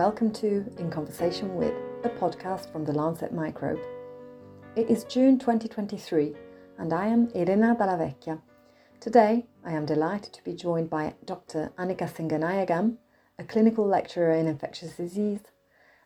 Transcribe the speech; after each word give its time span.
Welcome 0.00 0.32
to 0.32 0.64
In 0.78 0.90
Conversation 0.90 1.56
with, 1.56 1.74
a 2.04 2.08
podcast 2.08 2.72
from 2.72 2.86
the 2.86 2.92
Lancet 2.94 3.34
Microbe. 3.34 3.82
It 4.74 4.88
is 4.88 5.04
June 5.04 5.38
2023, 5.38 6.32
and 6.78 6.94
I 6.94 7.06
am 7.08 7.28
Irina 7.34 7.76
Dallavecchia. 7.78 8.40
Today, 8.98 9.44
I 9.62 9.72
am 9.72 9.84
delighted 9.84 10.32
to 10.32 10.42
be 10.42 10.54
joined 10.54 10.88
by 10.88 11.16
Dr. 11.26 11.70
Annika 11.78 12.10
Singanayagam, 12.10 12.96
a 13.38 13.44
clinical 13.44 13.86
lecturer 13.86 14.30
in 14.30 14.46
infectious 14.46 14.96
disease, 14.96 15.42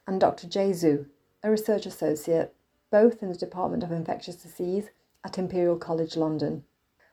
and 0.08 0.20
Dr. 0.20 0.48
Jay 0.48 0.70
Zhu, 0.70 1.06
a 1.44 1.50
research 1.52 1.86
associate, 1.86 2.52
both 2.90 3.22
in 3.22 3.28
the 3.28 3.38
Department 3.38 3.84
of 3.84 3.92
Infectious 3.92 4.34
Disease 4.34 4.90
at 5.22 5.38
Imperial 5.38 5.76
College 5.76 6.16
London. 6.16 6.64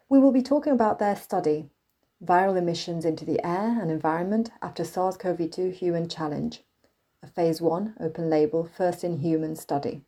We 0.10 0.18
will 0.18 0.32
be 0.32 0.42
talking 0.42 0.74
about 0.74 0.98
their 0.98 1.16
study, 1.16 1.70
Viral 2.26 2.58
Emissions 2.58 3.06
into 3.06 3.24
the 3.24 3.40
Air 3.46 3.80
and 3.80 3.92
Environment 3.92 4.50
after 4.64 4.84
SARS 4.84 5.16
CoV 5.18 5.52
2 5.52 5.70
Human 5.70 6.10
Challenge, 6.10 6.64
a 7.24 7.28
Phase 7.28 7.62
1 7.62 7.96
open 8.00 8.30
label 8.30 8.64
first 8.64 9.04
in 9.04 9.18
human 9.18 9.56
study. 9.56 10.02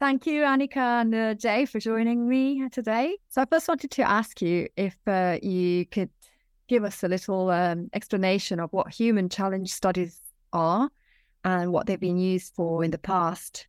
Thank 0.00 0.26
you, 0.26 0.42
Annika 0.42 1.00
and 1.00 1.14
uh, 1.14 1.34
Jay, 1.34 1.66
for 1.66 1.80
joining 1.80 2.28
me 2.28 2.68
today. 2.70 3.16
So, 3.28 3.42
I 3.42 3.44
first 3.46 3.68
wanted 3.68 3.90
to 3.92 4.02
ask 4.02 4.40
you 4.42 4.68
if 4.76 4.96
uh, 5.06 5.38
you 5.42 5.86
could 5.86 6.10
give 6.68 6.84
us 6.84 7.02
a 7.02 7.08
little 7.08 7.50
um, 7.50 7.88
explanation 7.92 8.60
of 8.60 8.72
what 8.72 8.92
human 8.92 9.28
challenge 9.28 9.72
studies 9.72 10.18
are 10.52 10.90
and 11.44 11.72
what 11.72 11.86
they've 11.86 12.00
been 12.00 12.18
used 12.18 12.54
for 12.54 12.84
in 12.84 12.90
the 12.90 12.98
past. 12.98 13.66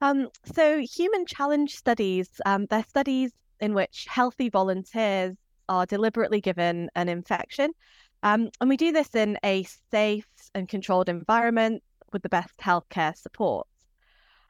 Um, 0.00 0.28
so, 0.44 0.80
human 0.80 1.26
challenge 1.26 1.76
studies, 1.76 2.28
um, 2.46 2.66
they're 2.70 2.84
studies 2.84 3.32
in 3.60 3.74
which 3.74 4.06
healthy 4.08 4.48
volunteers 4.48 5.36
are 5.68 5.86
deliberately 5.86 6.40
given 6.40 6.90
an 6.94 7.08
infection. 7.08 7.72
Um, 8.22 8.50
and 8.60 8.68
we 8.68 8.76
do 8.76 8.92
this 8.92 9.14
in 9.14 9.38
a 9.44 9.66
safe 9.90 10.26
and 10.54 10.68
controlled 10.68 11.08
environment 11.08 11.82
with 12.12 12.22
the 12.22 12.28
best 12.28 12.56
healthcare 12.58 13.16
support. 13.16 13.66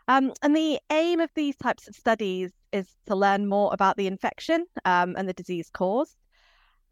Um, 0.08 0.32
and 0.42 0.56
the 0.56 0.80
aim 0.90 1.20
of 1.20 1.30
these 1.34 1.56
types 1.56 1.86
of 1.86 1.94
studies 1.94 2.50
is 2.72 2.88
to 3.06 3.14
learn 3.14 3.48
more 3.48 3.72
about 3.72 3.96
the 3.96 4.06
infection 4.06 4.66
um, 4.84 5.14
and 5.16 5.28
the 5.28 5.32
disease 5.32 5.70
cause. 5.72 6.16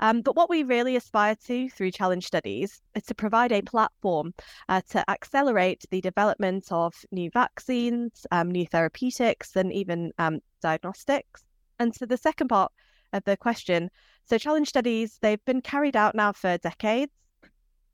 Um, 0.01 0.21
but 0.21 0.37
what 0.37 0.49
we 0.49 0.63
really 0.63 0.95
aspire 0.95 1.35
to 1.47 1.69
through 1.71 1.91
challenge 1.91 2.27
studies 2.27 2.81
is 2.95 3.03
to 3.05 3.15
provide 3.17 3.51
a 3.51 3.63
platform 3.63 4.33
uh, 4.69 4.81
to 4.91 5.11
accelerate 5.11 5.85
the 5.91 6.01
development 6.01 6.69
of 6.71 6.95
new 7.11 7.31
vaccines, 7.33 8.25
um, 8.31 8.51
new 8.51 8.67
therapeutics, 8.67 9.57
and 9.57 9.73
even 9.73 10.13
um, 10.19 10.39
diagnostics. 10.63 11.43
And 11.81 11.93
so 11.93 12.07
the 12.07 12.17
second 12.17 12.49
part 12.49 12.71
of 13.13 13.25
the 13.25 13.37
question 13.37 13.91
so, 14.29 14.37
challenge 14.37 14.69
studies, 14.69 15.19
they've 15.23 15.45
been 15.47 15.63
carried 15.63 15.97
out 15.97 16.15
now 16.15 16.33
for 16.33 16.59
decades 16.59 17.13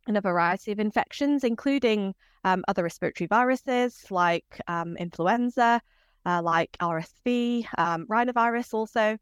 in 0.07 0.17
a 0.17 0.21
variety 0.21 0.73
of 0.73 0.81
infections, 0.81 1.45
including 1.45 2.15
um, 2.45 2.65
other 2.69 2.83
respiratory 2.83 3.27
viruses 3.27 4.05
like 4.11 4.61
um, 4.69 4.97
influenza, 4.97 5.81
uh, 6.27 6.43
like 6.43 6.77
RSV, 6.81 7.67
um, 7.79 8.07
rhinovirus 8.07 8.73
also, 8.75 9.19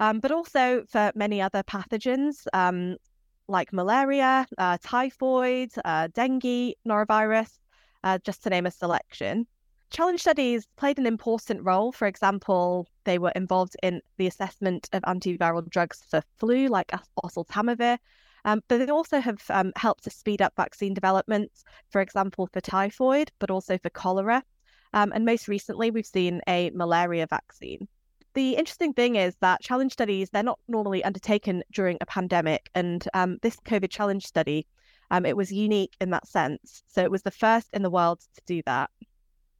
um, 0.00 0.20
but 0.20 0.30
also 0.30 0.84
for 0.90 1.12
many 1.14 1.40
other 1.40 1.62
pathogens 1.62 2.46
um, 2.52 2.96
like 3.48 3.72
malaria, 3.72 4.46
uh, 4.58 4.78
typhoid, 4.82 5.70
uh, 5.84 6.08
dengue, 6.14 6.74
norovirus, 6.86 7.58
uh, 8.04 8.18
just 8.24 8.42
to 8.42 8.50
name 8.50 8.66
a 8.66 8.70
selection. 8.70 9.46
Challenge 9.90 10.20
studies 10.20 10.66
played 10.76 10.98
an 10.98 11.06
important 11.06 11.62
role. 11.62 11.92
For 11.92 12.06
example, 12.08 12.88
they 13.04 13.18
were 13.18 13.32
involved 13.36 13.76
in 13.82 14.00
the 14.18 14.26
assessment 14.26 14.88
of 14.92 15.02
antiviral 15.02 15.68
drugs 15.70 16.02
for 16.10 16.22
flu, 16.38 16.66
like 16.66 16.92
oseltamivir, 17.22 17.98
um, 18.46 18.62
but 18.68 18.78
they 18.78 18.86
also 18.86 19.20
have 19.20 19.42
um, 19.50 19.72
helped 19.76 20.04
to 20.04 20.10
speed 20.10 20.40
up 20.40 20.54
vaccine 20.56 20.94
development, 20.94 21.50
for 21.90 22.00
example, 22.00 22.48
for 22.52 22.60
typhoid, 22.60 23.30
but 23.40 23.50
also 23.50 23.76
for 23.76 23.90
cholera. 23.90 24.42
Um, 24.94 25.12
and 25.12 25.24
most 25.24 25.48
recently, 25.48 25.90
we've 25.90 26.06
seen 26.06 26.40
a 26.48 26.70
malaria 26.70 27.26
vaccine. 27.28 27.88
The 28.34 28.52
interesting 28.52 28.92
thing 28.92 29.16
is 29.16 29.34
that 29.40 29.62
challenge 29.62 29.92
studies, 29.92 30.30
they're 30.30 30.44
not 30.44 30.60
normally 30.68 31.02
undertaken 31.02 31.64
during 31.72 31.98
a 32.00 32.06
pandemic. 32.06 32.70
And 32.74 33.06
um, 33.14 33.38
this 33.42 33.56
COVID 33.56 33.90
challenge 33.90 34.24
study, 34.24 34.66
um, 35.10 35.26
it 35.26 35.36
was 35.36 35.50
unique 35.50 35.96
in 36.00 36.10
that 36.10 36.28
sense. 36.28 36.84
So 36.86 37.02
it 37.02 37.10
was 37.10 37.22
the 37.22 37.30
first 37.32 37.68
in 37.72 37.82
the 37.82 37.90
world 37.90 38.20
to 38.20 38.42
do 38.46 38.62
that. 38.66 38.90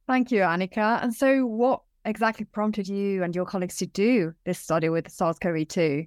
Thank 0.07 0.31
you, 0.31 0.41
Annika. 0.41 1.03
And 1.03 1.13
so, 1.13 1.45
what 1.45 1.81
exactly 2.05 2.45
prompted 2.45 2.87
you 2.87 3.23
and 3.23 3.35
your 3.35 3.45
colleagues 3.45 3.75
to 3.77 3.85
do 3.85 4.33
this 4.45 4.59
study 4.59 4.87
with 4.87 5.11
SARS 5.11 5.37
CoV 5.39 5.67
2? 5.67 6.05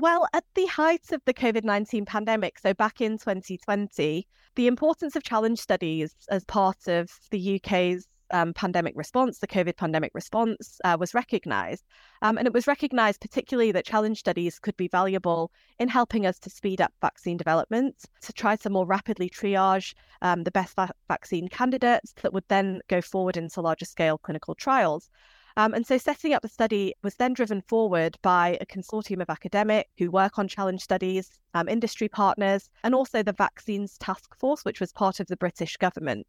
Well, 0.00 0.28
at 0.32 0.44
the 0.54 0.66
height 0.66 1.10
of 1.10 1.22
the 1.24 1.34
COVID 1.34 1.64
19 1.64 2.04
pandemic, 2.04 2.60
so 2.60 2.72
back 2.72 3.00
in 3.00 3.18
2020, 3.18 4.28
the 4.54 4.66
importance 4.68 5.16
of 5.16 5.24
challenge 5.24 5.58
studies 5.58 6.14
as 6.30 6.44
part 6.44 6.86
of 6.86 7.10
the 7.32 7.56
UK's 7.56 8.06
um, 8.30 8.54
pandemic 8.54 8.94
response, 8.94 9.40
the 9.40 9.48
COVID 9.48 9.76
pandemic 9.76 10.12
response, 10.14 10.78
uh, 10.84 10.96
was 11.00 11.14
recognised. 11.14 11.82
Um, 12.22 12.38
and 12.38 12.46
it 12.46 12.54
was 12.54 12.68
recognised 12.68 13.20
particularly 13.20 13.72
that 13.72 13.84
challenge 13.84 14.20
studies 14.20 14.60
could 14.60 14.76
be 14.76 14.86
valuable 14.86 15.50
in 15.80 15.88
helping 15.88 16.26
us 16.26 16.38
to 16.40 16.50
speed 16.50 16.80
up 16.80 16.92
vaccine 17.00 17.36
development, 17.36 17.96
to 18.22 18.32
try 18.32 18.54
to 18.54 18.70
more 18.70 18.86
rapidly 18.86 19.28
triage 19.28 19.94
um, 20.22 20.44
the 20.44 20.52
best 20.52 20.76
va- 20.76 20.92
vaccine 21.08 21.48
candidates 21.48 22.14
that 22.22 22.32
would 22.32 22.44
then 22.46 22.80
go 22.86 23.00
forward 23.00 23.36
into 23.36 23.60
larger 23.60 23.84
scale 23.84 24.16
clinical 24.16 24.54
trials. 24.54 25.10
Um, 25.58 25.74
and 25.74 25.84
so 25.84 25.98
setting 25.98 26.34
up 26.34 26.42
the 26.42 26.48
study 26.48 26.94
was 27.02 27.16
then 27.16 27.34
driven 27.34 27.62
forward 27.62 28.16
by 28.22 28.58
a 28.60 28.66
consortium 28.66 29.20
of 29.20 29.28
academics 29.28 29.90
who 29.98 30.08
work 30.08 30.38
on 30.38 30.46
challenge 30.46 30.80
studies, 30.82 31.40
um, 31.52 31.68
industry 31.68 32.08
partners, 32.08 32.70
and 32.84 32.94
also 32.94 33.24
the 33.24 33.32
Vaccines 33.32 33.98
Task 33.98 34.38
Force, 34.38 34.64
which 34.64 34.78
was 34.78 34.92
part 34.92 35.18
of 35.18 35.26
the 35.26 35.36
British 35.36 35.76
government. 35.76 36.28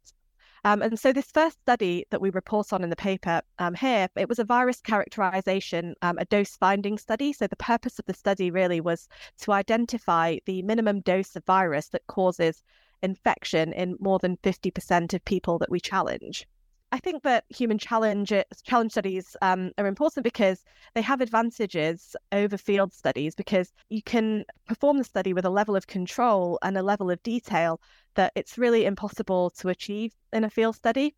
Um, 0.64 0.82
and 0.82 0.98
so 0.98 1.12
this 1.12 1.30
first 1.30 1.60
study 1.60 2.06
that 2.10 2.20
we 2.20 2.30
report 2.30 2.72
on 2.72 2.82
in 2.82 2.90
the 2.90 2.96
paper 2.96 3.40
um, 3.60 3.74
here, 3.74 4.08
it 4.16 4.28
was 4.28 4.40
a 4.40 4.44
virus 4.44 4.80
characterization, 4.80 5.94
um, 6.02 6.18
a 6.18 6.24
dose 6.24 6.56
finding 6.56 6.98
study. 6.98 7.32
So 7.32 7.46
the 7.46 7.54
purpose 7.54 8.00
of 8.00 8.06
the 8.06 8.14
study 8.14 8.50
really 8.50 8.80
was 8.80 9.08
to 9.42 9.52
identify 9.52 10.38
the 10.44 10.62
minimum 10.62 11.02
dose 11.02 11.36
of 11.36 11.44
virus 11.44 11.86
that 11.90 12.08
causes 12.08 12.64
infection 13.00 13.72
in 13.74 13.96
more 14.00 14.18
than 14.18 14.38
50% 14.38 15.14
of 15.14 15.24
people 15.24 15.56
that 15.60 15.70
we 15.70 15.78
challenge. 15.78 16.48
I 16.92 16.98
think 16.98 17.22
that 17.22 17.44
human 17.48 17.78
challenge 17.78 18.32
challenge 18.64 18.92
studies 18.92 19.36
um, 19.42 19.70
are 19.78 19.86
important 19.86 20.24
because 20.24 20.64
they 20.94 21.02
have 21.02 21.20
advantages 21.20 22.16
over 22.32 22.58
field 22.58 22.92
studies 22.92 23.36
because 23.36 23.72
you 23.90 24.02
can 24.02 24.44
perform 24.66 24.98
the 24.98 25.04
study 25.04 25.32
with 25.32 25.44
a 25.44 25.50
level 25.50 25.76
of 25.76 25.86
control 25.86 26.58
and 26.62 26.76
a 26.76 26.82
level 26.82 27.08
of 27.10 27.22
detail 27.22 27.80
that 28.14 28.32
it's 28.34 28.58
really 28.58 28.86
impossible 28.86 29.50
to 29.50 29.68
achieve 29.68 30.12
in 30.32 30.42
a 30.42 30.50
field 30.50 30.74
study. 30.74 31.14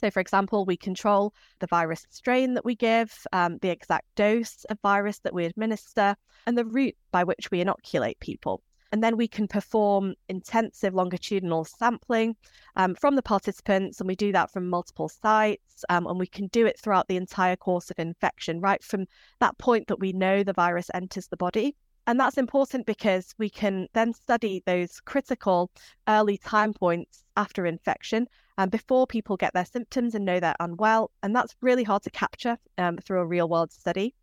So, 0.00 0.10
for 0.10 0.20
example, 0.20 0.64
we 0.64 0.76
control 0.76 1.32
the 1.60 1.66
virus 1.68 2.04
strain 2.10 2.54
that 2.54 2.64
we 2.64 2.74
give, 2.74 3.24
um, 3.32 3.58
the 3.58 3.70
exact 3.70 4.06
dose 4.16 4.64
of 4.64 4.80
virus 4.80 5.20
that 5.20 5.34
we 5.34 5.44
administer, 5.44 6.16
and 6.46 6.58
the 6.58 6.64
route 6.64 6.96
by 7.12 7.22
which 7.22 7.50
we 7.52 7.60
inoculate 7.60 8.18
people. 8.18 8.62
And 8.92 9.02
then 9.02 9.16
we 9.16 9.26
can 9.26 9.48
perform 9.48 10.14
intensive 10.28 10.94
longitudinal 10.94 11.64
sampling 11.64 12.36
um, 12.76 12.94
from 12.94 13.16
the 13.16 13.22
participants, 13.22 14.00
and 14.00 14.06
we 14.06 14.14
do 14.14 14.32
that 14.32 14.52
from 14.52 14.68
multiple 14.68 15.08
sites. 15.08 15.84
Um, 15.88 16.06
and 16.06 16.18
we 16.18 16.26
can 16.26 16.46
do 16.48 16.66
it 16.66 16.78
throughout 16.78 17.08
the 17.08 17.16
entire 17.16 17.56
course 17.56 17.90
of 17.90 17.98
infection, 17.98 18.60
right 18.60 18.82
from 18.84 19.06
that 19.40 19.56
point 19.58 19.88
that 19.88 19.98
we 19.98 20.12
know 20.12 20.44
the 20.44 20.52
virus 20.52 20.90
enters 20.92 21.26
the 21.28 21.36
body. 21.36 21.74
And 22.06 22.18
that's 22.18 22.36
important 22.36 22.84
because 22.84 23.32
we 23.38 23.48
can 23.48 23.86
then 23.92 24.12
study 24.12 24.62
those 24.66 25.00
critical 25.00 25.70
early 26.08 26.36
time 26.36 26.74
points 26.74 27.24
after 27.36 27.64
infection 27.64 28.26
um, 28.58 28.68
before 28.68 29.06
people 29.06 29.36
get 29.36 29.54
their 29.54 29.64
symptoms 29.64 30.14
and 30.14 30.24
know 30.24 30.40
they're 30.40 30.56
unwell. 30.60 31.12
And 31.22 31.34
that's 31.34 31.54
really 31.60 31.84
hard 31.84 32.02
to 32.02 32.10
capture 32.10 32.58
um, 32.76 32.98
through 32.98 33.20
a 33.20 33.26
real 33.26 33.48
world 33.48 33.72
study. 33.72 34.14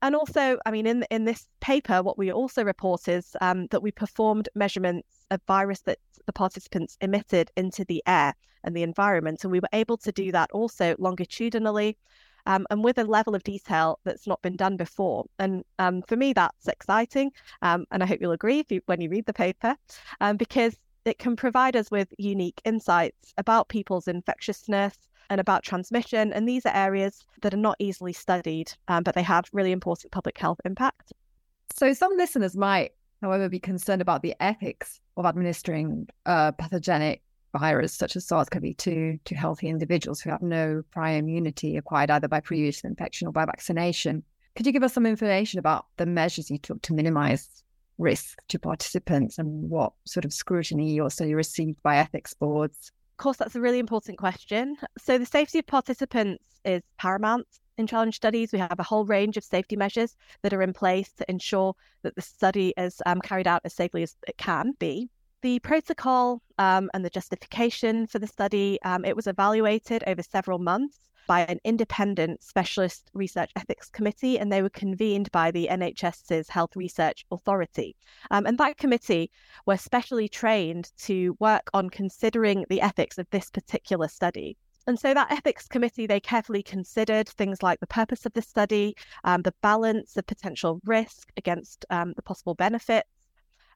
And 0.00 0.14
also, 0.14 0.58
I 0.64 0.70
mean, 0.70 0.86
in 0.86 1.04
in 1.10 1.24
this 1.24 1.48
paper, 1.60 2.02
what 2.02 2.18
we 2.18 2.32
also 2.32 2.64
report 2.64 3.08
is 3.08 3.36
um, 3.40 3.66
that 3.70 3.82
we 3.82 3.90
performed 3.90 4.48
measurements 4.54 5.26
of 5.30 5.40
virus 5.46 5.80
that 5.82 5.98
the 6.26 6.32
participants 6.32 6.96
emitted 7.00 7.50
into 7.56 7.84
the 7.84 8.02
air 8.06 8.34
and 8.64 8.76
the 8.76 8.82
environment, 8.82 9.44
and 9.44 9.52
we 9.52 9.60
were 9.60 9.68
able 9.72 9.96
to 9.98 10.12
do 10.12 10.32
that 10.32 10.50
also 10.52 10.94
longitudinally. 10.98 11.96
Um, 12.46 12.66
and 12.70 12.82
with 12.82 12.96
a 12.96 13.04
level 13.04 13.34
of 13.34 13.42
detail 13.42 13.98
that's 14.04 14.26
not 14.26 14.40
been 14.40 14.56
done 14.56 14.78
before. 14.78 15.26
And 15.38 15.64
um, 15.78 16.00
for 16.08 16.16
me, 16.16 16.32
that's 16.32 16.66
exciting. 16.66 17.30
Um, 17.60 17.84
and 17.90 18.02
I 18.02 18.06
hope 18.06 18.20
you'll 18.22 18.32
agree 18.32 18.64
you, 18.70 18.80
when 18.86 19.02
you 19.02 19.10
read 19.10 19.26
the 19.26 19.34
paper, 19.34 19.76
um, 20.22 20.38
because 20.38 20.74
it 21.04 21.18
can 21.18 21.36
provide 21.36 21.76
us 21.76 21.90
with 21.90 22.08
unique 22.16 22.62
insights 22.64 23.34
about 23.36 23.68
people's 23.68 24.08
infectiousness, 24.08 24.94
and 25.30 25.40
about 25.40 25.62
transmission. 25.62 26.32
And 26.32 26.48
these 26.48 26.64
are 26.66 26.74
areas 26.74 27.24
that 27.42 27.54
are 27.54 27.58
not 27.58 27.76
easily 27.78 28.12
studied, 28.12 28.72
um, 28.88 29.02
but 29.02 29.14
they 29.14 29.22
have 29.22 29.46
really 29.52 29.72
important 29.72 30.12
public 30.12 30.38
health 30.38 30.60
impact. 30.64 31.12
So 31.74 31.92
some 31.92 32.16
listeners 32.16 32.56
might, 32.56 32.92
however, 33.22 33.48
be 33.48 33.60
concerned 33.60 34.02
about 34.02 34.22
the 34.22 34.34
ethics 34.40 35.00
of 35.16 35.26
administering 35.26 36.08
a 36.26 36.52
pathogenic 36.52 37.22
virus 37.56 37.94
such 37.94 38.16
as 38.16 38.26
SARS-CoV-2 38.26 39.20
to 39.24 39.34
healthy 39.34 39.68
individuals 39.68 40.20
who 40.20 40.30
have 40.30 40.42
no 40.42 40.82
prior 40.90 41.18
immunity 41.18 41.76
acquired 41.76 42.10
either 42.10 42.28
by 42.28 42.40
previous 42.40 42.82
infection 42.82 43.26
or 43.28 43.32
by 43.32 43.44
vaccination. 43.44 44.22
Could 44.54 44.66
you 44.66 44.72
give 44.72 44.82
us 44.82 44.92
some 44.92 45.06
information 45.06 45.58
about 45.58 45.86
the 45.96 46.06
measures 46.06 46.50
you 46.50 46.58
took 46.58 46.82
to 46.82 46.94
minimize 46.94 47.62
risk 47.98 48.38
to 48.48 48.58
participants 48.58 49.38
and 49.38 49.68
what 49.68 49.92
sort 50.04 50.24
of 50.24 50.32
scrutiny 50.32 50.92
you 50.92 51.02
also 51.02 51.26
received 51.26 51.82
by 51.82 51.96
ethics 51.96 52.34
boards? 52.34 52.92
Course, 53.18 53.36
that's 53.36 53.56
a 53.56 53.60
really 53.60 53.80
important 53.80 54.16
question. 54.16 54.76
So, 54.96 55.18
the 55.18 55.26
safety 55.26 55.58
of 55.58 55.66
participants 55.66 56.60
is 56.64 56.82
paramount 56.98 57.48
in 57.76 57.88
challenge 57.88 58.14
studies. 58.14 58.52
We 58.52 58.60
have 58.60 58.78
a 58.78 58.84
whole 58.84 59.04
range 59.04 59.36
of 59.36 59.42
safety 59.42 59.74
measures 59.74 60.16
that 60.42 60.52
are 60.52 60.62
in 60.62 60.72
place 60.72 61.12
to 61.14 61.28
ensure 61.28 61.74
that 62.02 62.14
the 62.14 62.22
study 62.22 62.72
is 62.76 63.02
um, 63.06 63.20
carried 63.20 63.48
out 63.48 63.62
as 63.64 63.74
safely 63.74 64.04
as 64.04 64.14
it 64.28 64.38
can 64.38 64.74
be. 64.78 65.10
The 65.42 65.58
protocol 65.58 66.42
um, 66.58 66.90
and 66.94 67.04
the 67.04 67.10
justification 67.10 68.06
for 68.06 68.20
the 68.20 68.26
study, 68.28 68.78
um, 68.84 69.04
it 69.04 69.16
was 69.16 69.26
evaluated 69.26 70.04
over 70.06 70.22
several 70.22 70.60
months 70.60 70.98
by 71.28 71.42
an 71.42 71.60
independent 71.62 72.42
specialist 72.42 73.08
research 73.14 73.52
ethics 73.54 73.88
committee, 73.88 74.36
and 74.38 74.50
they 74.50 74.62
were 74.62 74.70
convened 74.70 75.30
by 75.30 75.52
the 75.52 75.68
NHS's 75.70 76.48
Health 76.48 76.74
Research 76.74 77.24
Authority. 77.30 77.94
Um, 78.32 78.46
and 78.46 78.58
that 78.58 78.78
committee 78.78 79.30
were 79.66 79.76
specially 79.76 80.28
trained 80.28 80.90
to 81.02 81.36
work 81.38 81.70
on 81.72 81.90
considering 81.90 82.64
the 82.68 82.80
ethics 82.80 83.18
of 83.18 83.28
this 83.30 83.50
particular 83.50 84.08
study. 84.08 84.56
And 84.88 84.98
so 84.98 85.14
that 85.14 85.30
ethics 85.30 85.68
committee, 85.68 86.06
they 86.06 86.18
carefully 86.18 86.62
considered 86.62 87.28
things 87.28 87.62
like 87.62 87.78
the 87.78 87.86
purpose 87.86 88.24
of 88.24 88.32
the 88.32 88.42
study, 88.42 88.96
um, 89.22 89.42
the 89.42 89.54
balance 89.62 90.16
of 90.16 90.26
potential 90.26 90.80
risk 90.84 91.30
against 91.36 91.84
um, 91.90 92.14
the 92.16 92.22
possible 92.22 92.54
benefits, 92.54 93.08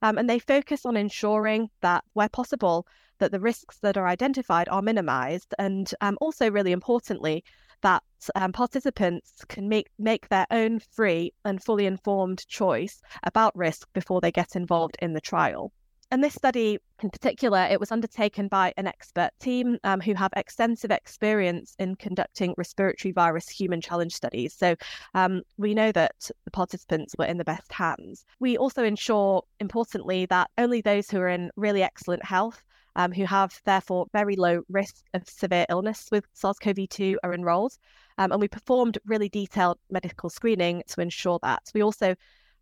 um, 0.03 0.19
and 0.19 0.29
they 0.29 0.41
focus 0.41 0.85
on 0.85 0.97
ensuring 0.97 1.71
that, 1.81 2.05
where 2.13 2.29
possible, 2.29 2.87
that 3.23 3.31
the 3.31 3.39
risks 3.41 3.79
that 3.83 3.97
are 3.97 4.09
identified 4.09 4.69
are 4.69 4.83
minimized. 4.83 5.55
And 5.57 5.89
um, 6.01 6.19
also, 6.21 6.51
really 6.51 6.73
importantly, 6.73 7.45
that 7.83 8.03
um, 8.35 8.53
participants 8.53 9.45
can 9.49 9.69
make, 9.69 9.89
make 9.97 10.29
their 10.29 10.47
own 10.51 10.81
free 10.81 11.33
and 11.45 11.63
fully 11.63 11.87
informed 11.87 12.47
choice 12.49 13.01
about 13.23 13.57
risk 13.57 13.89
before 13.93 14.21
they 14.21 14.33
get 14.33 14.57
involved 14.57 14.97
in 15.01 15.13
the 15.13 15.21
trial. 15.21 15.73
And 16.11 16.23
this 16.23 16.35
study 16.35 16.79
in 17.03 17.11
particular, 17.11 17.67
it 17.71 17.81
was 17.81 17.93
undertaken 17.93 18.49
by 18.49 18.75
an 18.77 18.87
expert 18.87 19.31
team 19.41 19.79
um, 19.85 20.01
who 20.01 20.15
have 20.15 20.31
extensive 20.37 20.91
experience 20.91 21.75
in 21.79 21.95
conducting 21.95 22.55
respiratory 22.59 23.13
virus 23.13 23.49
human 23.49 23.81
challenge 23.81 24.15
studies. 24.15 24.53
So 24.53 24.75
um, 25.15 25.43
we 25.57 25.75
know 25.75 25.91
that 25.93 26.31
the 26.45 26.51
participants 26.51 27.15
were 27.19 27.25
in 27.25 27.39
the 27.39 27.45
best 27.45 27.73
hands. 27.73 28.25
We 28.41 28.59
also 28.59 28.85
ensure, 28.85 29.43
importantly, 29.59 30.27
that 30.27 30.51
only 30.59 30.81
those 30.81 31.09
who 31.09 31.19
are 31.19 31.29
in 31.29 31.51
really 31.57 31.83
excellent 31.83 32.25
health 32.25 32.63
um, 32.97 33.13
who 33.13 33.25
have 33.25 33.61
therefore 33.65 34.07
very 34.13 34.37
low 34.37 34.63
risk 34.69 35.05
of 35.15 35.29
severe 35.29 35.67
illness 35.69 36.09
with 36.11 36.27
SARS 36.33 36.59
CoV 36.59 36.89
2 36.89 37.19
are 37.23 37.35
enrolled. 37.35 37.77
Um, 38.19 38.33
and 38.33 38.41
we 38.41 38.49
performed 38.49 38.99
really 39.05 39.29
detailed 39.29 39.79
medical 39.91 40.31
screening 40.31 40.83
to 40.89 41.01
ensure 41.01 41.39
that. 41.43 41.63
We 41.75 41.83
also 41.83 42.15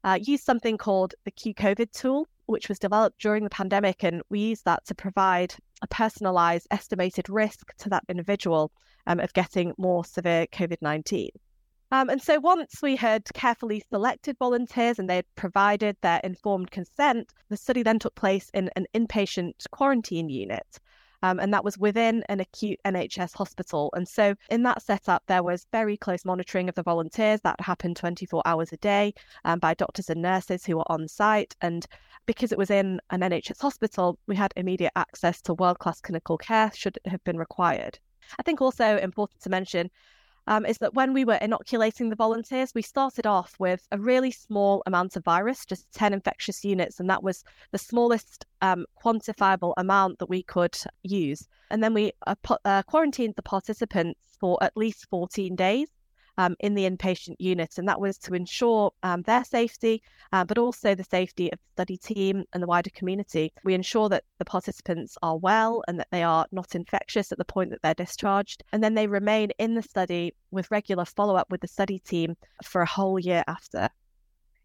uh, 0.05 0.19
used 0.21 0.45
something 0.45 0.79
called 0.79 1.15
the 1.25 1.31
Q 1.31 1.55
COVID 1.55 1.93
tool, 1.93 2.27
which 2.47 2.69
was 2.69 2.79
developed 2.79 3.21
during 3.21 3.45
the 3.45 3.51
pandemic. 3.51 4.03
And 4.05 4.23
we 4.31 4.41
use 4.41 4.63
that 4.63 4.85
to 4.87 4.95
provide 4.95 5.55
a 5.83 5.87
personalized 5.89 6.67
estimated 6.71 7.29
risk 7.29 7.75
to 7.79 7.89
that 7.91 8.05
individual 8.09 8.73
um, 9.07 9.21
of 9.21 9.33
getting 9.33 9.75
more 9.79 10.05
severe 10.05 10.47
COVID 10.47 10.79
19. 10.81 11.31
Um, 11.93 12.09
and 12.09 12.23
so 12.23 12.39
once 12.39 12.81
we 12.83 12.95
had 12.95 13.25
carefully 13.35 13.83
selected 13.91 14.37
volunteers 14.39 14.99
and 14.99 15.11
they 15.11 15.17
had 15.17 15.35
provided 15.35 15.97
their 16.01 16.21
informed 16.23 16.71
consent, 16.71 17.33
the 17.49 17.57
study 17.57 17.83
then 17.83 17.99
took 17.99 18.15
place 18.15 18.49
in 18.55 18.71
an 18.77 18.87
inpatient 18.95 19.69
quarantine 19.73 20.29
unit. 20.29 20.79
Um, 21.23 21.39
and 21.39 21.53
that 21.53 21.65
was 21.65 21.77
within 21.77 22.25
an 22.29 22.41
acute 22.41 22.79
NHS 22.87 23.35
hospital. 23.35 23.91
And 23.95 24.09
so, 24.09 24.35
in 24.49 24.63
that 24.63 24.83
setup, 24.83 25.23
there 25.27 25.43
was 25.43 25.67
very 25.71 25.97
close 25.97 26.25
monitoring 26.25 26.69
of 26.69 26.75
the 26.75 26.83
volunteers 26.83 27.41
that 27.43 27.61
happened 27.61 27.97
24 27.97 28.43
hours 28.47 28.73
a 28.73 28.79
day 28.79 29.13
um, 29.45 29.59
by 29.59 29.75
doctors 29.75 30.09
and 30.09 30.23
nurses 30.23 30.65
who 30.65 30.79
were 30.79 30.91
on 30.91 31.09
site. 31.09 31.55
And 31.61 31.87
because 32.25 32.53
it 32.53 32.59
was 32.59 32.71
in 32.71 33.01
an 33.11 33.21
NHS 33.21 33.61
hospital, 33.61 34.19
we 34.27 34.37
had 34.37 34.55
immediate 34.57 34.93
access 34.97 35.43
to 35.43 35.55
world 35.55 35.79
class 35.79 36.01
clinical 36.01 36.39
care 36.39 36.71
should 36.75 36.97
it 37.05 37.11
have 37.11 37.23
been 37.25 37.37
required. 37.37 37.99
I 38.39 38.43
think 38.43 38.63
also 38.63 38.97
important 38.97 39.43
to 39.43 39.51
mention 39.51 39.91
um, 40.47 40.67
is 40.67 40.79
that 40.79 40.95
when 40.95 41.13
we 41.13 41.25
were 41.25 41.35
inoculating 41.35 42.09
the 42.09 42.17
volunteers, 42.17 42.73
we 42.75 42.83
started 42.83 43.27
off 43.27 43.55
with 43.59 43.87
a 43.93 43.99
really 43.99 44.31
small 44.31 44.83
amount 44.87 45.17
of 45.17 45.25
virus, 45.25 45.65
just 45.65 45.91
10 45.93 46.13
infectious 46.13 46.65
units, 46.65 47.01
and 47.01 47.09
that 47.11 47.23
was 47.23 47.45
the 47.73 47.79
smallest 47.79 48.47
um, 48.63 48.87
quantifiable 49.03 49.75
amount 49.77 50.19
that 50.19 50.29
we 50.29 50.43
could 50.43 50.77
use. 51.03 51.49
And 51.71 51.83
then 51.83 51.95
we 51.95 52.13
uh, 52.27 52.35
uh, 52.65 52.83
quarantined 52.85 53.35
the 53.37 53.43
participants 53.43 54.21
for 54.41 54.59
at 54.63 54.77
least 54.77 55.07
14 55.11 55.55
days 55.55 55.89
um, 56.39 56.57
in 56.61 56.75
the 56.75 56.89
inpatient 56.89 57.37
unit. 57.39 57.79
And 57.79 57.89
that 57.89 58.01
was 58.01 58.19
to 58.19 58.35
ensure 58.35 58.93
um, 59.03 59.23
their 59.23 59.45
safety, 59.45 60.03
uh, 60.33 60.45
but 60.45 60.59
also 60.59 60.95
the 60.95 61.05
safety 61.05 61.53
of 61.53 61.59
the 61.59 61.83
study 61.83 61.97
team 61.97 62.45
and 62.53 62.63
the 62.63 62.67
wider 62.67 62.91
community. 62.91 63.53
We 63.65 63.75
ensure 63.75 64.09
that 64.09 64.25
the 64.39 64.45
participants 64.45 65.17
are 65.23 65.37
well 65.37 65.83
and 65.89 65.99
that 65.99 66.09
they 66.11 66.23
are 66.23 66.47
not 66.53 66.75
infectious 66.75 67.33
at 67.33 67.39
the 67.39 67.45
point 67.45 67.71
that 67.71 67.81
they're 67.83 67.95
discharged. 67.95 68.63
And 68.73 68.83
then 68.83 68.95
they 68.95 69.07
remain 69.07 69.51
in 69.59 69.75
the 69.75 69.83
study 69.83 70.35
with 70.51 70.71
regular 70.71 71.05
follow 71.05 71.37
up 71.37 71.51
with 71.51 71.61
the 71.61 71.69
study 71.69 71.99
team 71.99 72.37
for 72.63 72.83
a 72.83 72.87
whole 72.87 73.19
year 73.19 73.45
after. 73.47 73.89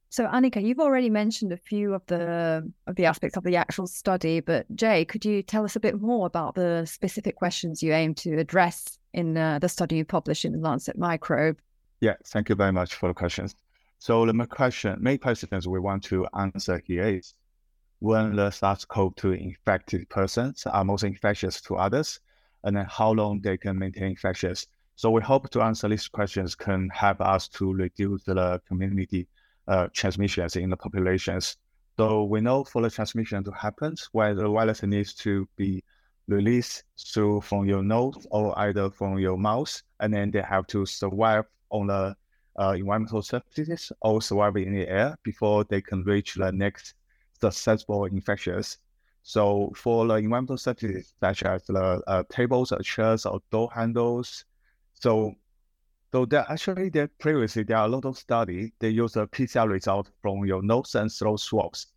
So 0.10 0.28
Annika, 0.28 0.64
you've 0.64 0.80
already 0.80 1.10
mentioned 1.10 1.52
a 1.52 1.58
few 1.58 1.94
of 1.94 2.06
the 2.06 2.72
of 2.88 2.96
the 2.96 3.06
aspects 3.06 3.36
of 3.36 3.44
the 3.44 3.58
actual 3.58 3.86
study, 3.86 4.40
but 4.40 4.66
Jay, 4.74 5.04
could 5.04 5.26
you 5.26 5.44
tell 5.44 5.66
us 5.66 5.76
a 5.76 5.80
bit 5.80 6.00
more 6.00 6.26
about 6.26 6.56
the 6.56 6.86
specific 6.86 7.36
questions 7.36 7.84
you 7.84 7.92
aim 7.92 8.14
to 8.16 8.38
address 8.38 8.98
in 9.16 9.38
uh, 9.38 9.58
the 9.60 9.70
study 9.70 9.96
you 9.96 10.06
published 10.06 10.46
in 10.46 10.52
the 10.52 10.60
Lancet 10.60 10.98
Microbe? 10.98 11.58
Yeah, 12.02 12.16
thank 12.26 12.50
you 12.50 12.56
very 12.56 12.74
much 12.74 12.96
for 12.96 13.08
the 13.08 13.14
questions. 13.14 13.56
So 13.98 14.26
the 14.26 14.34
main 14.34 14.48
question, 14.48 14.98
main 15.02 15.18
questions 15.18 15.68
we 15.68 15.80
want 15.80 16.04
to 16.06 16.28
answer 16.38 16.82
here 16.86 17.06
is 17.06 17.34
when 18.00 18.36
the 18.36 18.52
SARS-CoV-2 18.52 19.42
infected 19.42 20.10
persons 20.10 20.66
are 20.68 20.84
most 20.84 21.04
infectious 21.04 21.62
to 21.62 21.78
others, 21.78 22.20
and 22.66 22.76
then 22.76 22.86
how 22.90 23.12
long 23.12 23.40
they 23.40 23.58
can 23.58 23.80
maintain 23.80 24.10
infectious. 24.10 24.68
So 24.98 25.10
we 25.12 25.22
hope 25.22 25.50
to 25.52 25.62
answer 25.62 25.88
these 25.88 26.08
questions 26.10 26.54
can 26.54 26.90
help 26.90 27.22
us 27.22 27.48
to 27.50 27.74
reduce 27.74 28.24
the 28.24 28.62
community 28.68 29.28
uh, 29.68 29.88
transmissions 29.94 30.58
in 30.58 30.70
the 30.70 30.78
populations. 30.78 31.58
So 31.98 32.26
we 32.26 32.42
know 32.42 32.66
for 32.66 32.82
the 32.82 32.90
transmission 32.90 33.44
to 33.46 33.52
happen, 33.52 33.96
where 34.12 34.36
the 34.36 34.50
virus 34.50 34.84
needs 34.84 35.14
to 35.16 35.48
be 35.56 35.84
released 36.28 36.84
through 36.98 37.42
from 37.42 37.66
your 37.66 37.84
nose 37.84 38.26
or 38.32 38.58
either 38.60 38.90
from 38.90 39.20
your 39.20 39.38
mouth, 39.38 39.82
and 40.00 40.14
then 40.14 40.32
they 40.32 40.42
have 40.42 40.68
to 40.68 40.86
survive 40.86 41.46
on 41.70 41.88
the 41.88 42.16
uh, 42.60 42.74
environmental 42.78 43.22
surfaces 43.22 43.92
or 44.02 44.22
survive 44.22 44.56
in 44.58 44.74
the 44.74 44.88
air 44.88 45.18
before 45.24 45.64
they 45.66 45.82
can 45.82 46.04
reach 46.04 46.36
the 46.36 46.52
next 46.52 46.94
susceptible 47.40 48.06
infectious. 48.06 48.78
So 49.24 49.74
for 49.76 50.08
the 50.08 50.16
environmental 50.16 50.58
surfaces 50.58 51.14
such 51.20 51.44
as 51.44 51.64
the 51.66 52.02
uh, 52.08 52.24
tables 52.30 52.72
or 52.72 52.80
chairs 52.80 53.26
or 53.26 53.42
door 53.52 53.70
handles, 53.74 54.46
so 54.94 55.34
so 56.12 56.26
there 56.26 56.46
actually 56.48 56.90
there 56.90 57.10
previously 57.20 57.64
there 57.64 57.78
are 57.78 57.88
a 57.88 57.90
lot 57.90 58.06
of 58.06 58.18
study 58.18 58.72
they 58.80 58.90
use 58.90 59.18
a 59.18 59.28
PCR 59.28 59.68
result 59.68 60.10
from 60.22 60.46
your 60.46 60.62
nose 60.62 60.96
and 60.96 61.12
throat 61.12 61.40
swabs 61.42 61.88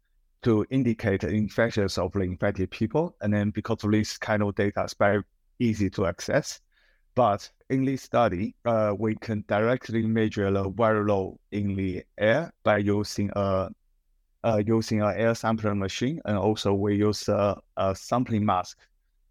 to 0.43 0.65
indicate 0.71 1.25
infections 1.25 1.99
of 1.99 2.13
the 2.13 2.21
infected 2.21 2.71
people. 2.71 3.17
And 3.21 3.33
then 3.33 3.51
because 3.51 3.85
of 3.85 3.91
this 3.91 4.17
kind 4.19 4.43
of 4.43 4.55
data 4.55 4.85
is 4.85 4.95
very 4.95 5.23
easy 5.59 5.91
to 5.91 6.07
access. 6.07 6.61
But 7.15 7.51
in 7.69 7.85
this 7.85 8.03
study, 8.03 8.55
uh, 8.65 8.95
we 8.97 9.17
can 9.17 9.45
directly 9.49 10.07
measure 10.07 10.51
the 10.51 10.71
viral 10.71 11.09
load 11.09 11.39
in 11.51 11.75
the 11.75 12.05
air 12.17 12.53
by 12.63 12.79
using 12.79 13.31
a 13.35 13.71
uh, 14.45 14.63
using 14.65 15.03
an 15.03 15.15
air 15.17 15.35
sampling 15.35 15.81
machine, 15.81 16.21
and 16.25 16.39
also 16.39 16.73
we 16.73 16.95
use 16.95 17.29
a, 17.29 17.61
a, 17.77 17.93
sampling 17.93 18.47
mask 18.47 18.79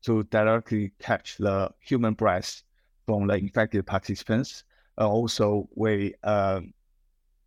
to 0.02 0.24
directly 0.26 0.92
catch 1.00 1.38
the 1.38 1.72
human 1.80 2.14
breath 2.14 2.62
from 3.06 3.26
the 3.26 3.36
infected 3.36 3.86
participants. 3.86 4.66
Also, 4.98 5.70
we 5.76 6.14
uh, 6.24 6.60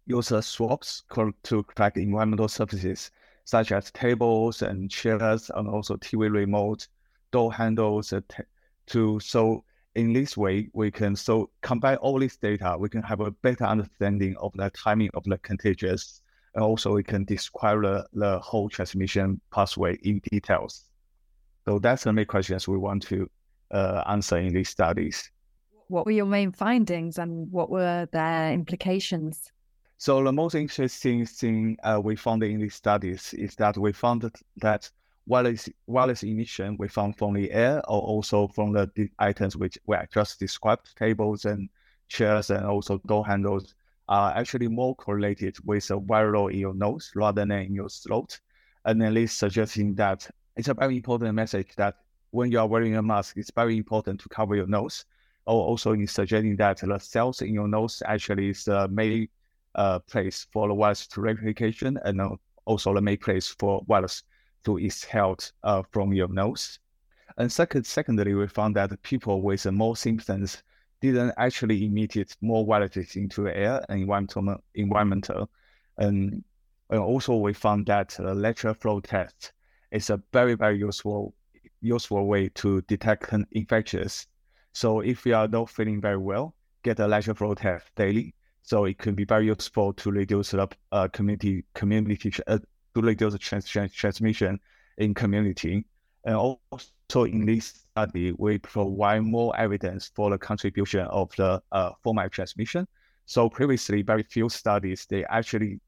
use 0.07 0.33
swabs 0.47 1.05
to 1.43 1.63
collect 1.65 1.99
environmental 1.99 2.49
surfaces 2.49 3.11
such 3.45 3.73
as 3.73 3.91
tables 3.91 4.63
and 4.63 4.91
chairs, 4.91 5.51
and 5.55 5.69
also 5.69 5.97
TV 5.97 6.31
remote, 6.31 6.89
door 7.33 7.53
handles, 7.53 8.13
to 8.87 9.21
so 9.21 9.65
in 9.95 10.13
this 10.13 10.37
way, 10.37 10.69
we 10.73 10.91
can 10.91 11.17
so 11.17 11.51
combine 11.63 11.97
all 11.97 12.19
this 12.19 12.37
data, 12.37 12.77
we 12.79 12.89
can 12.89 13.03
have 13.03 13.21
a 13.21 13.31
better 13.31 13.65
understanding 13.65 14.37
of 14.37 14.53
the 14.55 14.71
timing 14.71 15.11
of 15.15 15.25
the 15.25 15.39
contagious, 15.39 16.23
and 16.55 16.63
also 16.63 16.95
we 16.95 17.03
can 17.03 17.25
describe 17.25 17.83
the, 17.83 18.07
the 18.13 18.39
whole 18.39 18.69
transmission 18.69 19.41
pathway 19.53 19.97
in 20.03 20.21
details. 20.31 20.85
So 21.65 21.79
that's 21.79 22.05
the 22.05 22.13
main 22.13 22.27
questions 22.27 22.69
we 22.69 22.79
want 22.79 23.03
to 23.05 23.29
uh, 23.71 24.03
answer 24.09 24.39
in 24.39 24.53
these 24.53 24.69
studies. 24.69 25.31
What 25.89 26.07
were 26.07 26.13
your 26.13 26.27
main 26.27 26.53
findings 26.53 27.19
and 27.19 27.51
what 27.51 27.69
were 27.69 28.09
their 28.13 28.53
implications? 28.53 29.51
So 30.01 30.25
the 30.25 30.33
most 30.33 30.55
interesting 30.55 31.27
thing 31.27 31.77
uh, 31.83 32.01
we 32.03 32.17
found 32.17 32.43
in 32.43 32.59
these 32.59 32.75
studies 32.75 33.35
is 33.35 33.55
that 33.57 33.77
we 33.77 33.93
found 33.93 34.33
that 34.57 34.91
wireless, 35.27 35.69
wireless 35.87 36.23
emission 36.23 36.79
we 36.79 36.89
found 36.89 37.19
from 37.19 37.35
the 37.35 37.53
air 37.53 37.83
or 37.87 38.01
also 38.01 38.49
from 38.49 38.73
the 38.73 39.11
items 39.19 39.59
which 39.59 39.77
we 39.85 39.99
just 40.11 40.41
described, 40.41 40.97
tables 40.97 41.45
and 41.45 41.69
chairs 42.09 42.49
and 42.49 42.65
also 42.65 42.97
door 43.07 43.27
handles 43.27 43.75
are 44.09 44.35
actually 44.35 44.69
more 44.69 44.97
correlated 44.97 45.59
with 45.67 45.91
a 45.91 46.01
viral 46.01 46.51
in 46.51 46.61
your 46.61 46.73
nose 46.73 47.13
rather 47.15 47.43
than 47.43 47.51
in 47.51 47.75
your 47.75 47.91
throat. 47.91 48.41
And 48.87 49.03
then 49.03 49.13
this 49.13 49.35
suggesting 49.35 49.95
that 49.97 50.27
it's 50.57 50.69
a 50.69 50.73
very 50.73 50.97
important 50.97 51.35
message 51.35 51.77
that 51.77 51.97
when 52.31 52.51
you 52.51 52.59
are 52.59 52.67
wearing 52.67 52.97
a 52.97 53.03
mask, 53.03 53.37
it's 53.37 53.53
very 53.55 53.77
important 53.77 54.19
to 54.21 54.31
cover 54.31 54.57
your 54.57 54.67
nose. 54.67 55.05
Or 55.45 55.63
also 55.63 55.93
in 55.93 56.07
suggesting 56.07 56.57
that 56.57 56.79
the 56.79 56.99
cells 56.99 57.43
in 57.43 57.53
your 57.53 57.69
nose 57.69 58.03
actually 58.07 58.49
is 58.49 58.65
the 58.65 58.89
place 60.07 60.47
for 60.53 60.69
the 60.69 60.75
virus 60.75 61.07
to 61.07 61.21
replication 61.21 61.99
and 62.05 62.21
also 62.65 62.95
the 62.95 63.01
main 63.01 63.19
place 63.19 63.49
for 63.49 63.85
virus 63.89 64.23
to 64.65 64.79
exhale 64.79 65.37
uh, 65.63 65.83
from 65.91 66.13
your 66.13 66.29
nose. 66.29 66.79
And 67.39 67.51
second, 67.51 67.87
secondly, 67.87 68.35
we 68.35 68.47
found 68.49 68.77
that 68.77 69.03
people 69.03 69.41
with 69.41 69.65
more 69.67 69.97
symptoms 69.97 70.63
didn't 71.01 71.33
actually 71.39 71.87
emit 71.87 72.37
more 72.41 72.67
viruses 72.67 73.17
into 73.17 73.45
the 73.45 73.57
air 73.57 73.85
and 73.89 74.03
environmental. 74.03 74.63
environmental. 74.75 75.51
And, 75.97 76.45
and 76.91 77.01
also 77.01 77.37
we 77.37 77.55
found 77.55 77.87
that 77.87 78.19
uh, 78.21 78.35
lateral 78.35 78.75
flow 78.75 79.01
test 79.01 79.53
is 79.91 80.11
a 80.11 80.23
very, 80.33 80.55
very 80.55 80.79
useful 80.79 81.35
useful 81.83 82.27
way 82.27 82.51
to 82.51 82.83
detect 82.83 83.33
infectious. 83.53 84.27
So 84.73 85.01
if 85.01 85.25
you 85.25 85.35
are 85.35 85.49
not 85.49 85.71
feeling 85.71 86.01
very 86.01 86.19
well, 86.19 86.55
get 86.83 87.01
a 87.01 87.09
lateral 87.09 87.37
flow 87.37 87.55
test 87.55 87.87
daily. 87.97 88.35
So 88.63 88.85
it 88.85 88.99
can 88.99 89.15
be 89.15 89.25
very 89.25 89.47
useful 89.47 89.93
to 89.95 90.11
reduce 90.11 90.51
the 90.51 90.69
uh, 90.93 91.09
community 91.09 91.65
community 91.75 92.33
uh, 92.47 92.59
to 92.95 93.01
reduce 93.01 93.37
trans- 93.39 93.67
trans- 93.67 93.93
transmission 93.93 94.61
in 94.99 95.15
community. 95.15 95.85
And 96.25 96.37
also 96.37 97.25
in 97.25 97.47
this 97.47 97.87
study, 97.91 98.33
we 98.33 98.59
provide 98.59 99.23
more 99.23 99.57
evidence 99.59 100.11
for 100.15 100.31
the 100.31 100.39
contribution 100.39 101.01
of 101.07 101.35
the 101.37 101.63
uh, 101.73 101.91
formal 102.03 102.29
transmission. 102.29 102.87
So 103.27 103.49
previously, 103.49 104.03
very 104.03 104.23
few 104.23 104.49
studies 104.49 105.07
they 105.09 105.25
actually 105.25 105.81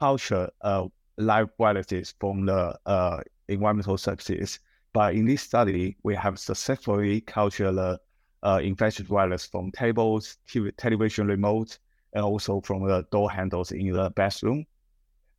culture 0.00 0.48
uh, 0.62 0.86
live 1.16 1.48
viruses 1.58 2.14
from 2.18 2.46
the 2.46 2.78
uh, 2.86 3.20
environmental 3.48 3.98
surfaces. 3.98 4.60
But 4.92 5.14
in 5.14 5.26
this 5.26 5.42
study, 5.42 5.96
we 6.02 6.14
have 6.14 6.38
successfully 6.38 7.20
cultured 7.20 7.74
the 7.76 8.00
uh, 8.42 8.60
infectious 8.62 9.06
virus 9.06 9.46
from 9.46 9.72
tables, 9.72 10.38
TV, 10.48 10.70
television 10.76 11.26
remote, 11.26 11.78
and 12.14 12.24
also 12.24 12.60
from 12.60 12.86
the 12.86 13.06
door 13.10 13.30
handles 13.30 13.72
in 13.72 13.92
the 13.92 14.10
bathroom. 14.10 14.64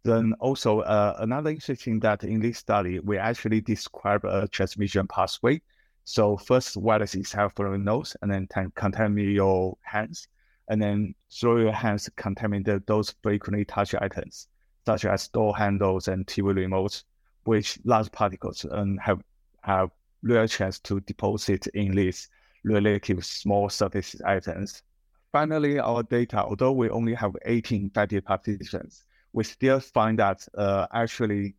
Then 0.04 0.34
also 0.40 0.82
uh, 0.82 1.16
another 1.20 1.50
interesting 1.50 2.00
that 2.02 2.24
in 2.24 2.40
this 2.40 2.60
study, 2.60 3.00
we 3.00 3.18
actually 3.18 3.62
describe 3.62 4.24
a 4.26 4.48
transmission 4.48 5.08
pathway. 5.08 5.62
So 6.04 6.38
first 6.38 6.76
virus 6.76 7.16
is 7.16 7.32
have 7.32 7.54
from 7.54 7.72
the 7.72 7.78
nose 7.80 8.16
and 8.22 8.32
then 8.32 8.48
contaminate 8.76 9.34
your 9.34 9.78
hands. 9.82 10.28
And 10.68 10.82
then 10.82 11.16
through 11.32 11.64
your 11.64 11.72
hands 11.72 12.10
contaminate 12.16 12.86
those 12.86 13.16
frequently 13.24 13.66
touched 13.66 13.96
items, 14.00 14.48
such 14.86 15.06
as 15.06 15.28
door 15.30 15.58
handles 15.58 16.08
and 16.08 16.26
TV 16.28 16.54
remotes, 16.54 17.04
which 17.46 17.80
large 17.86 18.12
particles 18.12 18.66
and 18.66 19.00
have 19.00 19.22
have 19.62 19.90
real 20.22 20.48
chance 20.48 20.80
to 20.80 21.00
deposit 21.02 21.66
in 21.68 21.96
these 21.96 22.30
relative 22.64 23.26
small 23.26 23.70
surface 23.70 24.16
items. 24.26 24.84
Finally, 25.36 25.80
our 25.80 26.02
data, 26.02 26.46
although 26.46 26.72
we 26.72 26.90
only 26.90 27.14
have 27.14 27.36
18 27.44 27.82
infected 27.82 28.24
participants, 28.24 29.04
we 29.34 29.44
still 29.44 29.82
find 29.82 30.18
that 30.18 30.48
uh, 30.58 30.88
actually 30.94 31.56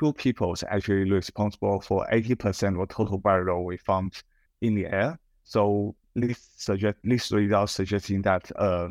two 0.00 0.14
people 0.14 0.52
are 0.52 0.70
actually 0.70 1.10
responsible 1.10 1.78
for 1.82 2.06
80% 2.10 2.82
of 2.82 2.88
total 2.88 3.20
viral 3.20 3.66
we 3.66 3.76
found 3.76 4.22
in 4.62 4.74
the 4.74 4.86
air. 4.86 5.18
So 5.44 5.94
this 6.14 6.38
suggest 6.56 6.96
this 7.04 7.30
result 7.30 7.68
suggesting 7.68 8.22
that 8.22 8.50
uh, 8.56 8.88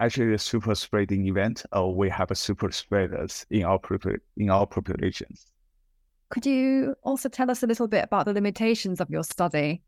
actually 0.00 0.34
a 0.34 0.38
super 0.38 0.74
spreading 0.74 1.26
event, 1.26 1.64
uh, 1.74 1.86
we 1.86 2.10
have 2.10 2.30
a 2.30 2.34
super 2.34 2.70
spreaders 2.70 3.46
in 3.48 3.64
our 3.64 3.80
in 4.36 4.50
our 4.50 4.66
populations. 4.66 5.46
Could 6.28 6.44
you 6.44 6.94
also 7.04 7.30
tell 7.30 7.50
us 7.50 7.62
a 7.62 7.66
little 7.66 7.88
bit 7.88 8.04
about 8.04 8.26
the 8.26 8.34
limitations 8.34 9.00
of 9.00 9.08
your 9.08 9.24
study? 9.24 9.80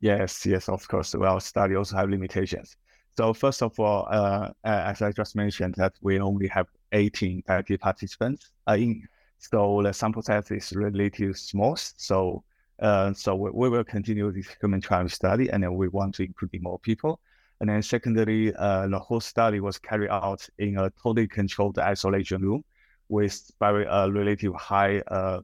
Yes, 0.00 0.46
yes, 0.46 0.70
of 0.70 0.88
course. 0.88 1.14
Well, 1.14 1.34
our 1.34 1.40
study 1.42 1.76
also 1.76 1.96
have 1.96 2.08
limitations. 2.08 2.78
So 3.16 3.32
first 3.32 3.62
of 3.62 3.78
all, 3.78 4.06
uh, 4.10 4.50
as 4.64 5.02
I 5.02 5.12
just 5.12 5.36
mentioned, 5.36 5.74
that 5.76 5.94
we 6.00 6.18
only 6.18 6.48
have 6.48 6.66
18 6.92 7.42
therapy 7.42 7.76
participants. 7.76 8.50
Uh, 8.68 8.72
in, 8.72 9.06
so 9.38 9.82
the 9.82 9.92
sample 9.92 10.22
size 10.22 10.50
is 10.50 10.72
relatively 10.72 11.34
small. 11.34 11.76
So 11.76 12.42
uh, 12.80 13.12
so 13.12 13.34
we, 13.36 13.50
we, 13.52 13.68
will 13.68 13.84
continue 13.84 14.32
this 14.32 14.48
human 14.60 14.80
trial 14.80 15.08
study, 15.08 15.48
and 15.48 15.62
then 15.62 15.74
we 15.74 15.88
want 15.88 16.14
to 16.16 16.24
include 16.24 16.60
more 16.60 16.78
people. 16.80 17.20
And 17.60 17.70
then 17.70 17.82
secondly, 17.82 18.52
uh, 18.56 18.88
the 18.88 18.98
whole 18.98 19.20
study 19.20 19.60
was 19.60 19.78
carried 19.78 20.10
out 20.10 20.46
in 20.58 20.76
a 20.78 20.90
totally 20.90 21.28
controlled 21.28 21.78
isolation 21.78 22.42
room 22.42 22.64
with 23.08 23.50
very 23.60 23.86
uh, 23.86 24.08
relative 24.08 24.54
high 24.54 24.98
uh, 25.08 25.40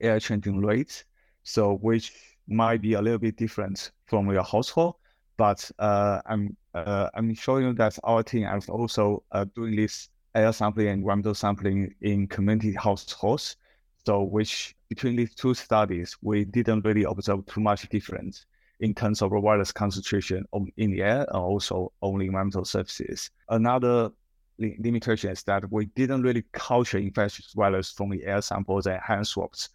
air 0.00 0.20
changing 0.20 0.60
rate. 0.60 1.04
So 1.44 1.76
which 1.76 2.12
might 2.46 2.82
be 2.82 2.92
a 2.92 3.00
little 3.00 3.18
bit 3.18 3.36
different 3.36 3.90
from 4.06 4.30
your 4.30 4.44
household, 4.44 4.96
but 5.36 5.70
uh, 5.78 6.20
I'm 6.26 6.56
uh, 6.74 7.08
I'm 7.14 7.34
showing 7.34 7.66
you 7.66 7.72
that 7.74 7.98
our 8.04 8.22
team 8.22 8.46
is 8.48 8.68
also 8.68 9.22
uh, 9.32 9.44
doing 9.54 9.76
this 9.76 10.08
air 10.34 10.52
sampling 10.52 10.88
and 10.88 10.98
environmental 10.98 11.34
sampling 11.34 11.94
in 12.00 12.26
community 12.26 12.72
households. 12.72 13.56
So, 14.06 14.22
which 14.22 14.74
between 14.88 15.16
these 15.16 15.34
two 15.34 15.54
studies, 15.54 16.16
we 16.20 16.44
didn't 16.44 16.84
really 16.84 17.04
observe 17.04 17.46
too 17.46 17.60
much 17.60 17.88
difference 17.88 18.44
in 18.80 18.94
terms 18.94 19.22
of 19.22 19.30
virus 19.30 19.72
concentration 19.72 20.44
in 20.76 20.90
the 20.90 21.02
air 21.02 21.20
and 21.20 21.36
also 21.36 21.92
on 22.00 22.20
environmental 22.20 22.64
surfaces. 22.64 23.30
Another 23.48 24.10
limitation 24.58 25.30
is 25.30 25.42
that 25.44 25.70
we 25.72 25.86
didn't 25.86 26.22
really 26.22 26.44
culture 26.52 26.98
infectious 26.98 27.52
virus 27.54 27.90
from 27.90 28.10
the 28.10 28.24
air 28.24 28.42
samples 28.42 28.86
and 28.86 29.00
hand 29.00 29.26
swabs. 29.26 29.70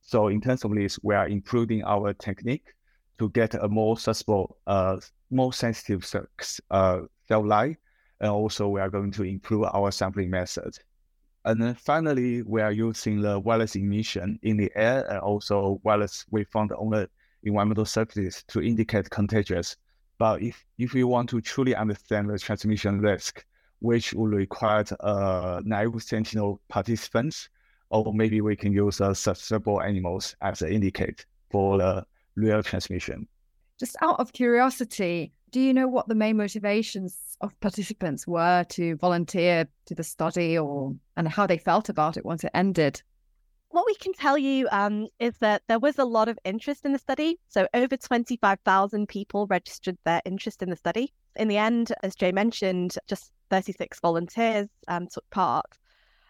So, 0.00 0.28
in 0.28 0.40
terms 0.40 0.64
of 0.64 0.74
this, 0.74 0.98
we 1.02 1.14
are 1.14 1.28
improving 1.28 1.82
our 1.84 2.14
technique 2.14 2.74
to 3.18 3.28
get 3.30 3.54
a 3.54 3.68
more 3.68 3.96
susceptible, 3.96 4.58
uh, 4.66 4.98
more 5.30 5.52
sensitive 5.52 6.04
uh, 6.70 7.00
cell 7.28 7.46
line 7.46 7.76
and 8.20 8.30
also 8.30 8.68
we 8.68 8.80
are 8.80 8.90
going 8.90 9.10
to 9.12 9.22
improve 9.24 9.64
our 9.72 9.90
sampling 9.90 10.30
method. 10.30 10.76
And 11.44 11.60
then 11.60 11.74
finally, 11.74 12.42
we 12.42 12.62
are 12.62 12.72
using 12.72 13.20
the 13.20 13.38
wireless 13.38 13.76
emission 13.76 14.38
in 14.42 14.56
the 14.56 14.72
air 14.74 15.06
and 15.10 15.18
also 15.18 15.80
wireless 15.82 16.24
we 16.30 16.44
found 16.44 16.72
on 16.72 16.90
the 16.90 17.08
environmental 17.42 17.84
surfaces 17.84 18.42
to 18.48 18.62
indicate 18.62 19.10
contagious. 19.10 19.76
But 20.18 20.42
if, 20.42 20.64
if 20.78 20.94
you 20.94 21.06
want 21.06 21.28
to 21.30 21.40
truly 21.40 21.74
understand 21.74 22.30
the 22.30 22.38
transmission 22.38 23.00
risk, 23.00 23.44
which 23.80 24.14
will 24.14 24.28
require 24.28 24.84
uh, 25.00 25.60
naive 25.64 26.02
sentinel 26.02 26.62
participants, 26.68 27.50
or 27.90 28.14
maybe 28.14 28.40
we 28.40 28.56
can 28.56 28.72
use 28.72 29.00
uh, 29.02 29.12
susceptible 29.12 29.82
animals 29.82 30.34
as 30.40 30.62
an 30.62 30.72
indicate 30.72 31.26
for 31.50 31.76
the 31.78 32.06
real 32.36 32.62
transmission. 32.62 33.26
Just 33.78 33.96
out 34.02 34.20
of 34.20 34.32
curiosity, 34.32 35.32
do 35.50 35.60
you 35.60 35.74
know 35.74 35.88
what 35.88 36.08
the 36.08 36.14
main 36.14 36.36
motivations 36.36 37.36
of 37.40 37.58
participants 37.60 38.26
were 38.26 38.64
to 38.70 38.96
volunteer 38.96 39.68
to 39.86 39.94
the 39.94 40.04
study 40.04 40.58
or 40.58 40.94
and 41.16 41.28
how 41.28 41.46
they 41.46 41.58
felt 41.58 41.88
about 41.88 42.16
it 42.16 42.24
once 42.24 42.44
it 42.44 42.50
ended? 42.54 43.02
What 43.70 43.86
we 43.86 43.94
can 43.96 44.12
tell 44.12 44.38
you 44.38 44.68
um, 44.70 45.08
is 45.18 45.36
that 45.38 45.62
there 45.66 45.80
was 45.80 45.98
a 45.98 46.04
lot 46.04 46.28
of 46.28 46.38
interest 46.44 46.84
in 46.84 46.92
the 46.92 46.98
study. 46.98 47.40
So, 47.48 47.66
over 47.74 47.96
25,000 47.96 49.08
people 49.08 49.48
registered 49.48 49.98
their 50.04 50.22
interest 50.24 50.62
in 50.62 50.70
the 50.70 50.76
study. 50.76 51.12
In 51.34 51.48
the 51.48 51.56
end, 51.56 51.92
as 52.04 52.14
Jay 52.14 52.30
mentioned, 52.30 52.96
just 53.08 53.32
36 53.50 53.98
volunteers 54.00 54.68
um, 54.86 55.08
took 55.12 55.28
part. 55.30 55.66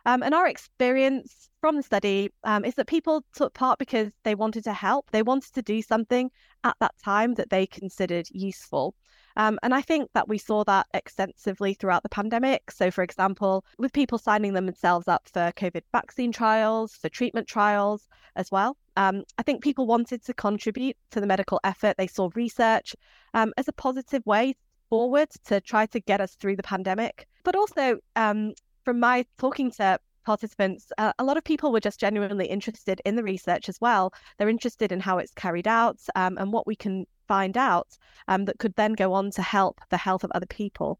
Um, 0.06 0.22
and 0.22 0.34
our 0.34 0.46
experience 0.46 1.48
from 1.60 1.76
the 1.76 1.82
study 1.82 2.30
um, 2.44 2.64
is 2.64 2.74
that 2.74 2.86
people 2.86 3.24
took 3.34 3.54
part 3.54 3.78
because 3.78 4.12
they 4.22 4.34
wanted 4.34 4.64
to 4.64 4.72
help. 4.72 5.10
They 5.10 5.22
wanted 5.22 5.54
to 5.54 5.62
do 5.62 5.80
something 5.80 6.30
at 6.62 6.76
that 6.80 6.94
time 7.02 7.34
that 7.34 7.50
they 7.50 7.66
considered 7.66 8.28
useful. 8.30 8.94
Um, 9.36 9.58
and 9.62 9.74
I 9.74 9.80
think 9.80 10.10
that 10.14 10.28
we 10.28 10.38
saw 10.38 10.62
that 10.64 10.86
extensively 10.94 11.74
throughout 11.74 12.02
the 12.02 12.08
pandemic. 12.08 12.70
So, 12.70 12.90
for 12.90 13.02
example, 13.02 13.64
with 13.78 13.92
people 13.92 14.18
signing 14.18 14.52
themselves 14.52 15.08
up 15.08 15.28
for 15.32 15.52
COVID 15.56 15.82
vaccine 15.90 16.32
trials, 16.32 16.92
for 16.92 17.08
treatment 17.08 17.48
trials 17.48 18.08
as 18.36 18.50
well. 18.50 18.76
Um, 18.96 19.24
I 19.38 19.42
think 19.42 19.62
people 19.62 19.86
wanted 19.86 20.24
to 20.24 20.34
contribute 20.34 20.96
to 21.10 21.20
the 21.20 21.26
medical 21.26 21.60
effort. 21.64 21.96
They 21.96 22.06
saw 22.06 22.30
research 22.34 22.94
um, 23.32 23.52
as 23.56 23.66
a 23.66 23.72
positive 23.72 24.24
way 24.24 24.54
forward 24.88 25.28
to 25.46 25.60
try 25.60 25.86
to 25.86 26.00
get 26.00 26.20
us 26.20 26.36
through 26.36 26.56
the 26.56 26.62
pandemic. 26.62 27.26
But 27.42 27.56
also, 27.56 27.98
um, 28.14 28.52
from 28.84 29.00
my 29.00 29.26
talking 29.38 29.70
to 29.72 29.98
participants, 30.24 30.90
uh, 30.98 31.12
a 31.18 31.24
lot 31.24 31.36
of 31.36 31.44
people 31.44 31.72
were 31.72 31.80
just 31.80 32.00
genuinely 32.00 32.46
interested 32.46 33.00
in 33.04 33.16
the 33.16 33.22
research 33.22 33.68
as 33.68 33.80
well. 33.80 34.12
They're 34.38 34.48
interested 34.48 34.92
in 34.92 35.00
how 35.00 35.18
it's 35.18 35.32
carried 35.32 35.68
out 35.68 35.98
um, 36.14 36.38
and 36.38 36.52
what 36.52 36.66
we 36.66 36.76
can 36.76 37.06
find 37.28 37.56
out 37.56 37.88
um, 38.28 38.44
that 38.46 38.58
could 38.58 38.74
then 38.76 38.94
go 38.94 39.12
on 39.12 39.30
to 39.32 39.42
help 39.42 39.80
the 39.90 39.96
health 39.96 40.24
of 40.24 40.30
other 40.34 40.46
people. 40.46 40.98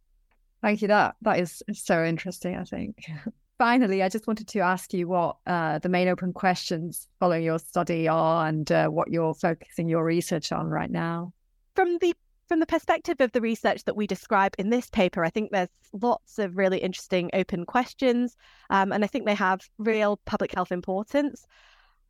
Thank 0.63 0.83
you. 0.83 0.89
That 0.89 1.17
that 1.23 1.39
is 1.39 1.63
so 1.73 2.05
interesting. 2.05 2.57
I 2.57 2.65
think. 2.65 3.05
Finally, 3.59 4.03
I 4.03 4.09
just 4.09 4.27
wanted 4.27 4.49
to 4.49 4.61
ask 4.61 4.93
you 4.93 5.07
what 5.07 5.37
uh, 5.47 5.79
the 5.79 5.89
main 5.89 6.09
open 6.09 6.33
questions 6.33 7.07
following 7.21 7.45
your 7.45 7.59
study 7.59 8.09
are, 8.09 8.49
and 8.49 8.71
uh, 8.73 8.89
what 8.89 9.11
you're 9.11 9.35
focusing 9.35 9.89
your 9.89 10.05
research 10.05 10.53
on 10.53 10.67
right 10.67 10.91
now. 10.91 11.33
From 11.77 11.99
the 11.99 12.15
from 12.49 12.61
the 12.61 12.67
perspective 12.67 13.21
of 13.21 13.33
the 13.33 13.41
research 13.41 13.85
that 13.85 13.97
we 13.97 14.07
describe 14.07 14.55
in 14.59 14.71
this 14.71 14.91
paper, 14.91 15.25
I 15.25 15.31
think 15.31 15.51
there's 15.51 15.69
lots 15.93 16.39
of 16.39 16.57
really 16.57 16.79
interesting 16.79 17.31
open 17.33 17.65
questions, 17.65 18.37
um, 18.71 18.93
and 18.93 19.05
I 19.05 19.07
think 19.07 19.25
they 19.25 19.35
have 19.35 19.61
real 19.79 20.19
public 20.25 20.55
health 20.55 20.73
importance. 20.73 21.47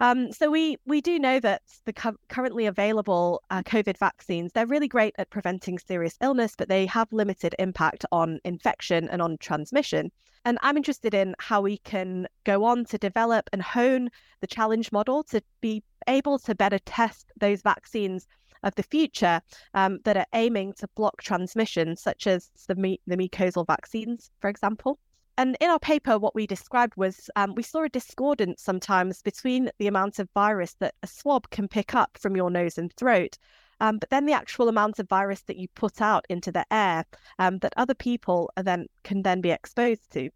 Um, 0.01 0.33
so 0.33 0.51
we 0.51 0.77
we 0.87 1.01
do 1.01 1.19
know 1.21 1.39
that 1.41 1.63
the 1.85 1.93
cu- 1.93 2.19
currently 2.29 2.67
available 2.67 3.43
uh, 3.51 3.63
COVID 3.63 3.97
vaccines 3.97 4.53
they're 4.53 4.67
really 4.67 4.89
great 4.89 5.15
at 5.19 5.31
preventing 5.31 5.79
serious 5.79 6.17
illness, 6.21 6.55
but 6.59 6.69
they 6.69 6.87
have 6.87 7.13
limited 7.13 7.55
impact 7.61 8.05
on 8.11 8.41
infection 8.45 9.09
and 9.09 9.23
on 9.23 9.39
transmission. 9.39 10.11
And 10.45 10.59
I'm 10.63 10.77
interested 10.77 11.15
in 11.15 11.35
how 11.39 11.63
we 11.63 11.79
can 11.79 12.27
go 12.45 12.65
on 12.65 12.85
to 12.87 12.99
develop 12.99 13.49
and 13.53 13.63
hone 13.63 14.11
the 14.41 14.47
challenge 14.47 14.93
model 14.93 15.23
to 15.25 15.41
be 15.61 15.83
able 16.07 16.39
to 16.41 16.55
better 16.55 16.79
test 16.81 17.33
those 17.41 17.63
vaccines 17.63 18.27
of 18.65 18.75
the 18.75 18.83
future 18.83 19.41
um, 19.75 20.01
that 20.05 20.17
are 20.17 20.27
aiming 20.33 20.73
to 20.75 20.89
block 20.97 21.23
transmission, 21.23 21.97
such 21.97 22.27
as 22.27 22.51
the, 22.67 22.75
me- 22.75 23.01
the 23.07 23.17
mucosal 23.17 23.67
vaccines, 23.67 24.31
for 24.41 24.51
example. 24.51 24.99
And 25.37 25.57
in 25.61 25.69
our 25.69 25.81
paper, 25.81 26.19
what 26.19 26.35
we 26.35 26.47
described 26.47 26.95
was 26.97 27.29
um, 27.37 27.55
we 27.55 27.63
saw 27.63 27.83
a 27.83 27.89
discordance 27.89 28.63
sometimes 28.63 29.21
between 29.21 29.71
the 29.79 29.89
amount 29.89 30.19
of 30.19 30.29
virus 30.33 30.75
that 30.79 30.95
a 31.03 31.07
swab 31.07 31.51
can 31.51 31.67
pick 31.67 31.95
up 31.95 32.19
from 32.21 32.37
your 32.37 32.51
nose 32.51 32.79
and 32.79 32.93
throat, 32.93 33.37
um, 33.81 33.99
but 33.99 34.11
then 34.11 34.27
the 34.27 34.33
actual 34.33 34.69
amount 34.69 34.99
of 34.99 35.09
virus 35.09 35.43
that 35.43 35.57
you 35.57 35.67
put 35.75 36.01
out 36.01 36.25
into 36.29 36.53
the 36.53 36.65
air 36.73 37.05
um, 37.39 37.59
that 37.59 37.75
other 37.77 37.95
people 37.95 38.51
then 38.57 38.87
can 39.03 39.23
then 39.23 39.41
be 39.41 39.51
exposed 39.51 40.11
to. 40.13 40.31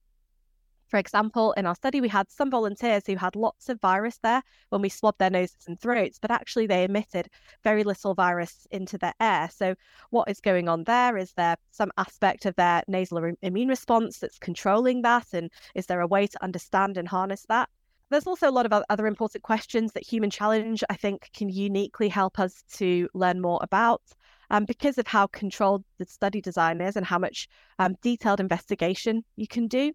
For 0.89 0.97
example, 0.97 1.53
in 1.53 1.67
our 1.67 1.75
study, 1.75 2.01
we 2.01 2.09
had 2.09 2.31
some 2.31 2.51
volunteers 2.51 3.07
who 3.07 3.17
had 3.17 3.37
lots 3.37 3.69
of 3.69 3.81
virus 3.81 4.19
there 4.23 4.43
when 4.71 4.81
we 4.81 4.89
swabbed 4.89 5.19
their 5.19 5.31
noses 5.31 5.67
and 5.67 5.79
throats, 5.79 6.19
but 6.19 6.31
actually 6.31 6.67
they 6.67 6.85
emitted 6.85 7.29
very 7.63 7.85
little 7.85 8.15
virus 8.15 8.67
into 8.71 8.97
the 8.97 9.13
air. 9.21 9.51
So, 9.55 9.75
what 10.11 10.31
is 10.31 10.41
going 10.41 10.67
on 10.67 10.85
there? 10.85 11.19
Is 11.19 11.35
there 11.35 11.57
some 11.73 11.93
aspect 11.99 12.47
of 12.47 12.57
their 12.57 12.83
nasal 12.89 13.33
immune 13.43 13.69
response 13.69 14.19
that's 14.19 14.39
controlling 14.39 15.03
that? 15.03 15.27
And 15.35 15.51
is 15.75 15.87
there 15.87 16.01
a 16.01 16.07
way 16.07 16.27
to 16.27 16.43
understand 16.43 16.97
and 16.97 17.07
harness 17.07 17.45
that? 17.51 17.69
There's 18.11 18.27
also 18.27 18.49
a 18.49 18.51
lot 18.51 18.65
of 18.65 18.83
other 18.89 19.07
important 19.07 19.45
questions 19.45 19.93
that 19.93 20.07
Human 20.07 20.31
Challenge, 20.31 20.83
I 20.89 20.97
think, 20.97 21.29
can 21.35 21.51
uniquely 21.51 22.09
help 22.09 22.39
us 22.39 22.65
to 22.75 23.11
learn 23.13 23.43
more 23.43 23.59
about. 23.63 24.03
Um, 24.51 24.65
because 24.65 24.97
of 24.97 25.07
how 25.07 25.27
controlled 25.27 25.85
the 25.99 26.07
study 26.07 26.41
design 26.41 26.81
is 26.81 26.97
and 26.97 27.05
how 27.05 27.19
much 27.19 27.49
um, 27.79 27.97
detailed 28.01 28.41
investigation 28.41 29.23
you 29.37 29.47
can 29.47 29.67
do. 29.67 29.93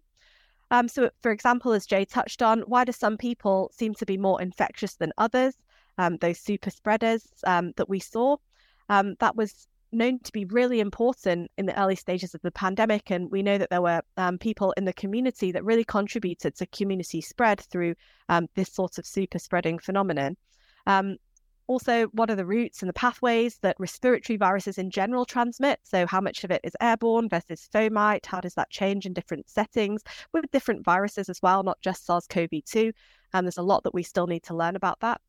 Um, 0.70 0.88
so, 0.88 1.10
for 1.22 1.30
example, 1.30 1.72
as 1.72 1.86
Jay 1.86 2.04
touched 2.04 2.42
on, 2.42 2.60
why 2.62 2.84
do 2.84 2.92
some 2.92 3.16
people 3.16 3.70
seem 3.72 3.94
to 3.94 4.06
be 4.06 4.16
more 4.16 4.40
infectious 4.40 4.94
than 4.94 5.12
others? 5.18 5.54
Um, 5.98 6.16
those 6.16 6.40
super 6.40 6.70
spreaders 6.70 7.26
um, 7.46 7.72
that 7.76 7.88
we 7.88 8.00
saw, 8.00 8.36
um, 8.88 9.14
that 9.20 9.36
was 9.36 9.68
known 9.92 10.18
to 10.18 10.32
be 10.32 10.44
really 10.46 10.80
important 10.80 11.50
in 11.56 11.66
the 11.66 11.80
early 11.80 11.94
stages 11.94 12.34
of 12.34 12.42
the 12.42 12.50
pandemic. 12.50 13.10
And 13.10 13.30
we 13.30 13.42
know 13.42 13.58
that 13.58 13.70
there 13.70 13.82
were 13.82 14.02
um, 14.16 14.38
people 14.38 14.72
in 14.76 14.84
the 14.84 14.92
community 14.92 15.52
that 15.52 15.64
really 15.64 15.84
contributed 15.84 16.56
to 16.56 16.66
community 16.66 17.20
spread 17.20 17.60
through 17.60 17.94
um, 18.28 18.48
this 18.54 18.72
sort 18.72 18.98
of 18.98 19.06
super 19.06 19.38
spreading 19.38 19.78
phenomenon. 19.78 20.36
Um, 21.66 21.74
also, 21.74 22.06
what 22.08 22.30
are 22.30 22.36
the 22.36 22.46
routes 22.46 22.82
and 22.82 22.88
the 22.88 22.94
pathways 22.94 23.58
that 23.58 23.76
respiratory 23.78 24.36
viruses 24.36 24.78
in 24.78 24.90
general 24.90 25.24
transmit? 25.24 25.80
So, 25.82 26.06
how 26.06 26.20
much 26.20 26.44
of 26.44 26.50
it 26.50 26.60
is 26.64 26.76
airborne 26.80 27.28
versus 27.28 27.68
fomite? 27.72 28.26
How 28.26 28.40
does 28.40 28.54
that 28.54 28.70
change 28.70 29.06
in 29.06 29.12
different 29.12 29.48
settings 29.48 30.02
with 30.32 30.50
different 30.50 30.84
viruses 30.84 31.28
as 31.28 31.40
well, 31.42 31.62
not 31.62 31.80
just 31.80 32.04
SARS 32.04 32.26
CoV 32.26 32.50
2? 32.66 32.92
And 33.32 33.46
there's 33.46 33.58
a 33.58 33.62
lot 33.62 33.82
that 33.84 33.94
we 33.94 34.02
still 34.02 34.26
need 34.26 34.42
to 34.44 34.54
learn 34.54 34.76
about 34.76 35.00
that. 35.00 35.20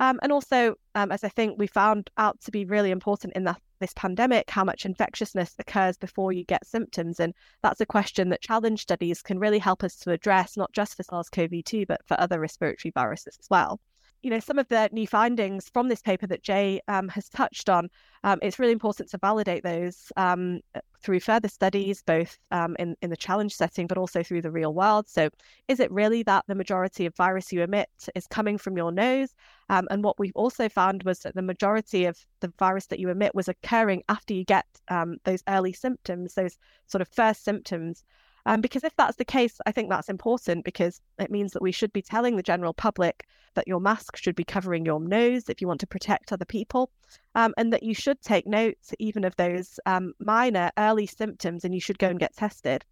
Um, 0.00 0.20
and 0.22 0.30
also, 0.32 0.74
um, 0.94 1.10
as 1.10 1.24
I 1.24 1.28
think 1.28 1.58
we 1.58 1.66
found 1.66 2.10
out 2.16 2.40
to 2.42 2.50
be 2.50 2.64
really 2.64 2.90
important 2.92 3.32
in 3.34 3.44
the, 3.44 3.56
this 3.80 3.92
pandemic, 3.96 4.50
how 4.50 4.64
much 4.64 4.86
infectiousness 4.86 5.54
occurs 5.58 5.96
before 5.96 6.32
you 6.32 6.44
get 6.44 6.66
symptoms. 6.66 7.18
And 7.18 7.34
that's 7.62 7.80
a 7.80 7.86
question 7.86 8.28
that 8.28 8.42
challenge 8.42 8.82
studies 8.82 9.22
can 9.22 9.40
really 9.40 9.58
help 9.58 9.82
us 9.82 9.96
to 9.96 10.12
address, 10.12 10.56
not 10.56 10.72
just 10.72 10.96
for 10.96 11.02
SARS 11.02 11.28
CoV 11.30 11.64
2, 11.64 11.86
but 11.86 12.00
for 12.06 12.20
other 12.20 12.38
respiratory 12.38 12.92
viruses 12.94 13.36
as 13.40 13.50
well 13.50 13.80
you 14.22 14.30
know, 14.30 14.40
some 14.40 14.58
of 14.58 14.68
the 14.68 14.88
new 14.92 15.06
findings 15.06 15.68
from 15.68 15.88
this 15.88 16.02
paper 16.02 16.26
that 16.26 16.42
Jay 16.42 16.80
um, 16.88 17.08
has 17.08 17.28
touched 17.28 17.68
on, 17.68 17.88
um, 18.24 18.38
it's 18.42 18.58
really 18.58 18.72
important 18.72 19.08
to 19.10 19.18
validate 19.18 19.62
those 19.62 20.10
um, 20.16 20.60
through 21.02 21.20
further 21.20 21.48
studies, 21.48 22.02
both 22.02 22.36
um, 22.50 22.74
in, 22.78 22.96
in 23.00 23.10
the 23.10 23.16
challenge 23.16 23.54
setting, 23.54 23.86
but 23.86 23.96
also 23.96 24.22
through 24.22 24.42
the 24.42 24.50
real 24.50 24.74
world. 24.74 25.08
So, 25.08 25.30
is 25.68 25.78
it 25.78 25.90
really 25.92 26.22
that 26.24 26.44
the 26.48 26.54
majority 26.54 27.06
of 27.06 27.14
virus 27.14 27.52
you 27.52 27.62
emit 27.62 27.88
is 28.14 28.26
coming 28.26 28.58
from 28.58 28.76
your 28.76 28.90
nose? 28.90 29.34
Um, 29.68 29.86
and 29.90 30.02
what 30.02 30.18
we've 30.18 30.32
also 30.34 30.68
found 30.68 31.04
was 31.04 31.20
that 31.20 31.34
the 31.34 31.42
majority 31.42 32.04
of 32.06 32.18
the 32.40 32.52
virus 32.58 32.86
that 32.86 32.98
you 32.98 33.10
emit 33.10 33.34
was 33.34 33.48
occurring 33.48 34.02
after 34.08 34.34
you 34.34 34.44
get 34.44 34.66
um, 34.88 35.18
those 35.24 35.42
early 35.48 35.72
symptoms, 35.72 36.34
those 36.34 36.58
sort 36.86 37.02
of 37.02 37.08
first 37.08 37.44
symptoms. 37.44 38.04
Um, 38.46 38.60
because 38.60 38.84
if 38.84 38.94
that's 38.96 39.16
the 39.16 39.24
case, 39.24 39.60
I 39.66 39.72
think 39.72 39.90
that's 39.90 40.08
important 40.08 40.64
because 40.64 41.00
it 41.18 41.30
means 41.30 41.52
that 41.52 41.62
we 41.62 41.72
should 41.72 41.92
be 41.92 42.02
telling 42.02 42.36
the 42.36 42.42
general 42.42 42.72
public 42.72 43.26
that 43.54 43.68
your 43.68 43.80
mask 43.80 44.16
should 44.16 44.36
be 44.36 44.44
covering 44.44 44.86
your 44.86 45.00
nose 45.00 45.48
if 45.48 45.60
you 45.60 45.68
want 45.68 45.80
to 45.80 45.86
protect 45.86 46.32
other 46.32 46.44
people, 46.44 46.90
um, 47.34 47.52
and 47.56 47.72
that 47.72 47.82
you 47.82 47.94
should 47.94 48.20
take 48.22 48.46
notes 48.46 48.94
even 48.98 49.24
of 49.24 49.34
those 49.36 49.80
um, 49.86 50.12
minor 50.20 50.70
early 50.78 51.06
symptoms 51.06 51.64
and 51.64 51.74
you 51.74 51.80
should 51.80 51.98
go 51.98 52.08
and 52.08 52.20
get 52.20 52.36
tested. 52.36 52.84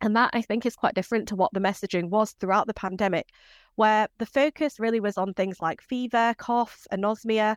And 0.00 0.16
that 0.16 0.30
I 0.32 0.40
think 0.40 0.64
is 0.64 0.76
quite 0.76 0.94
different 0.94 1.28
to 1.28 1.36
what 1.36 1.52
the 1.52 1.60
messaging 1.60 2.08
was 2.08 2.32
throughout 2.32 2.66
the 2.66 2.74
pandemic, 2.74 3.28
where 3.74 4.08
the 4.18 4.26
focus 4.26 4.80
really 4.80 5.00
was 5.00 5.18
on 5.18 5.34
things 5.34 5.60
like 5.60 5.82
fever, 5.82 6.34
cough, 6.38 6.86
anosmia, 6.92 7.56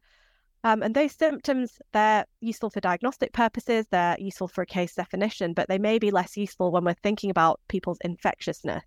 um, 0.63 0.82
and 0.82 0.95
those 0.95 1.13
symptoms, 1.13 1.82
they're 1.91 2.26
useful 2.39 2.69
for 2.69 2.80
diagnostic 2.80 3.34
purposes, 3.34 3.86
they're 3.91 4.17
useful 4.19 4.47
for 4.47 4.62
a 4.62 4.65
case 4.65 4.95
definition, 4.95 5.54
but 5.54 5.67
they 5.67 5.78
may 5.78 5.99
be 5.99 6.10
less 6.10 6.38
useful 6.38 6.71
when 6.71 6.86
we're 6.86 6.93
thinking 6.93 7.30
about 7.30 7.60
people's 7.67 7.99
infectiousness. 8.02 8.84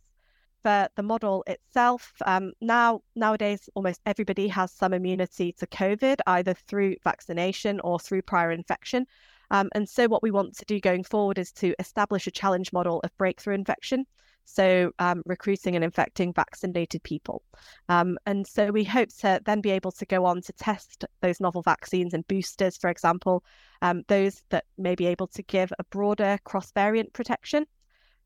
For 0.63 0.89
the 0.97 1.03
model 1.03 1.45
itself, 1.47 2.13
um, 2.25 2.53
now 2.61 3.03
nowadays 3.15 3.69
almost 3.75 4.01
everybody 4.07 4.49
has 4.49 4.73
some 4.73 4.95
immunity 4.95 5.53
to 5.59 5.67
COVID, 5.67 6.17
either 6.27 6.55
through 6.55 6.97
vaccination 7.05 7.79
or 7.81 8.01
through 8.01 8.23
prior 8.23 8.51
infection. 8.51 9.07
Um, 9.51 9.69
and 9.75 9.89
so, 9.89 10.09
what 10.09 10.23
we 10.23 10.33
want 10.33 10.57
to 10.57 10.65
do 10.65 10.81
going 10.81 11.05
forward 11.05 11.39
is 11.39 11.53
to 11.53 11.75
establish 11.79 12.27
a 12.27 12.33
challenge 12.33 12.73
model 12.73 13.01
of 13.05 13.17
breakthrough 13.17 13.55
infection 13.55 14.07
so 14.47 14.93
um, 14.99 15.23
recruiting 15.27 15.75
and 15.75 15.85
infecting 15.85 16.33
vaccinated 16.33 17.03
people. 17.03 17.43
Um, 17.89 18.17
and 18.25 18.47
so 18.47 18.71
we 18.71 18.85
hope 18.85 19.11
to 19.19 19.41
then 19.45 19.61
be 19.61 19.71
able 19.71 19.93
to 19.93 20.07
go 20.07 20.25
on 20.25 20.41
to 20.43 20.53
test 20.55 21.05
those 21.21 21.41
novel 21.41 21.63
vaccines 21.63 22.15
and 22.15 22.27
boosters, 22.29 22.77
for 22.77 22.89
example, 22.89 23.45
um, 23.83 24.03
those 24.09 24.43
that 24.51 24.65
may 24.79 24.95
be 24.95 25.07
able 25.07 25.27
to 25.29 25.43
give 25.43 25.73
a 25.79 25.85
broader 25.85 26.39
cross 26.45 26.73
variant 26.73 27.13
protection. 27.13 27.67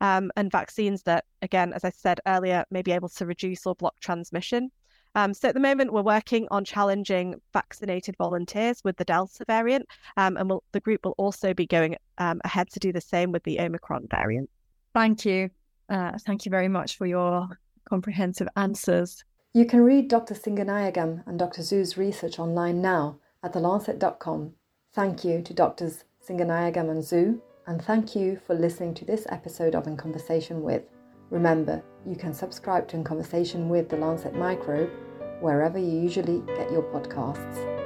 Um, 0.03 0.31
and 0.37 0.51
vaccines 0.51 1.03
that, 1.03 1.27
again, 1.43 1.75
as 1.75 1.85
I 1.85 1.91
said 1.91 2.21
earlier, 2.27 2.65
may 2.71 2.81
be 2.81 2.93
able 2.93 3.11
to 3.11 3.27
reduce 3.27 3.67
or 3.67 3.75
block 3.75 3.95
transmission. 4.01 4.71
Um, 5.15 5.35
so 5.35 5.49
at 5.49 5.55
the 5.55 5.61
moment, 5.61 5.93
we're 5.93 6.03
working 6.03 6.47
on 6.51 6.65
challenging 6.65 7.35
vaccinated 7.53 8.17
volunteers 8.17 8.81
with 8.83 8.97
the 8.97 9.05
Delta 9.05 9.45
variant, 9.47 9.87
um, 10.17 10.39
and 10.39 10.49
we'll, 10.49 10.63
the 10.73 10.81
group 10.81 11.05
will 11.05 11.17
also 11.19 11.53
be 11.53 11.67
going 11.67 11.97
ahead 12.17 12.71
to 12.71 12.79
do 12.79 12.93
the 12.93 13.01
same 13.01 13.33
with 13.33 13.43
the 13.45 13.61
Omicron 13.61 14.07
variant. 14.11 14.49
Thank 14.95 15.27
you. 15.27 15.51
Uh, 15.91 16.13
thank 16.25 16.47
you 16.47 16.51
very 16.51 16.69
much 16.69 16.97
for 16.97 17.07
your 17.07 17.49
comprehensive 17.89 18.49
answers. 18.57 19.25
You 19.53 19.65
can 19.67 19.83
read 19.83 20.09
Dr. 20.09 20.35
Singanayagam 20.35 21.27
and 21.27 21.39
Dr. 21.39 21.63
Zhu's 21.63 21.99
research 21.99 22.39
online 22.39 22.81
now 22.81 23.19
at 23.43 23.53
thelancet.com. 23.53 24.53
Thank 24.93 25.25
you 25.25 25.43
to 25.43 25.53
Drs. 25.53 26.05
Singanayagam 26.27 26.89
and 26.91 27.03
Zhu, 27.03 27.41
and 27.67 27.83
thank 27.83 28.15
you 28.15 28.41
for 28.47 28.55
listening 28.55 28.95
to 28.95 29.05
this 29.05 29.27
episode 29.29 29.75
of 29.75 29.89
In 29.89 29.97
Conversation 29.97 30.63
with. 30.63 30.85
Remember, 31.31 31.83
you 32.07 32.15
can 32.15 32.33
subscribe 32.33 32.87
to 32.89 32.97
In 32.97 33.05
Conversation 33.05 33.69
with 33.69 33.89
the 33.89 33.97
Lancet 33.97 34.35
Microbe 34.35 34.91
wherever 35.41 35.79
you 35.79 36.01
usually 36.01 36.43
get 36.57 36.71
your 36.71 36.83
podcasts. 36.83 37.80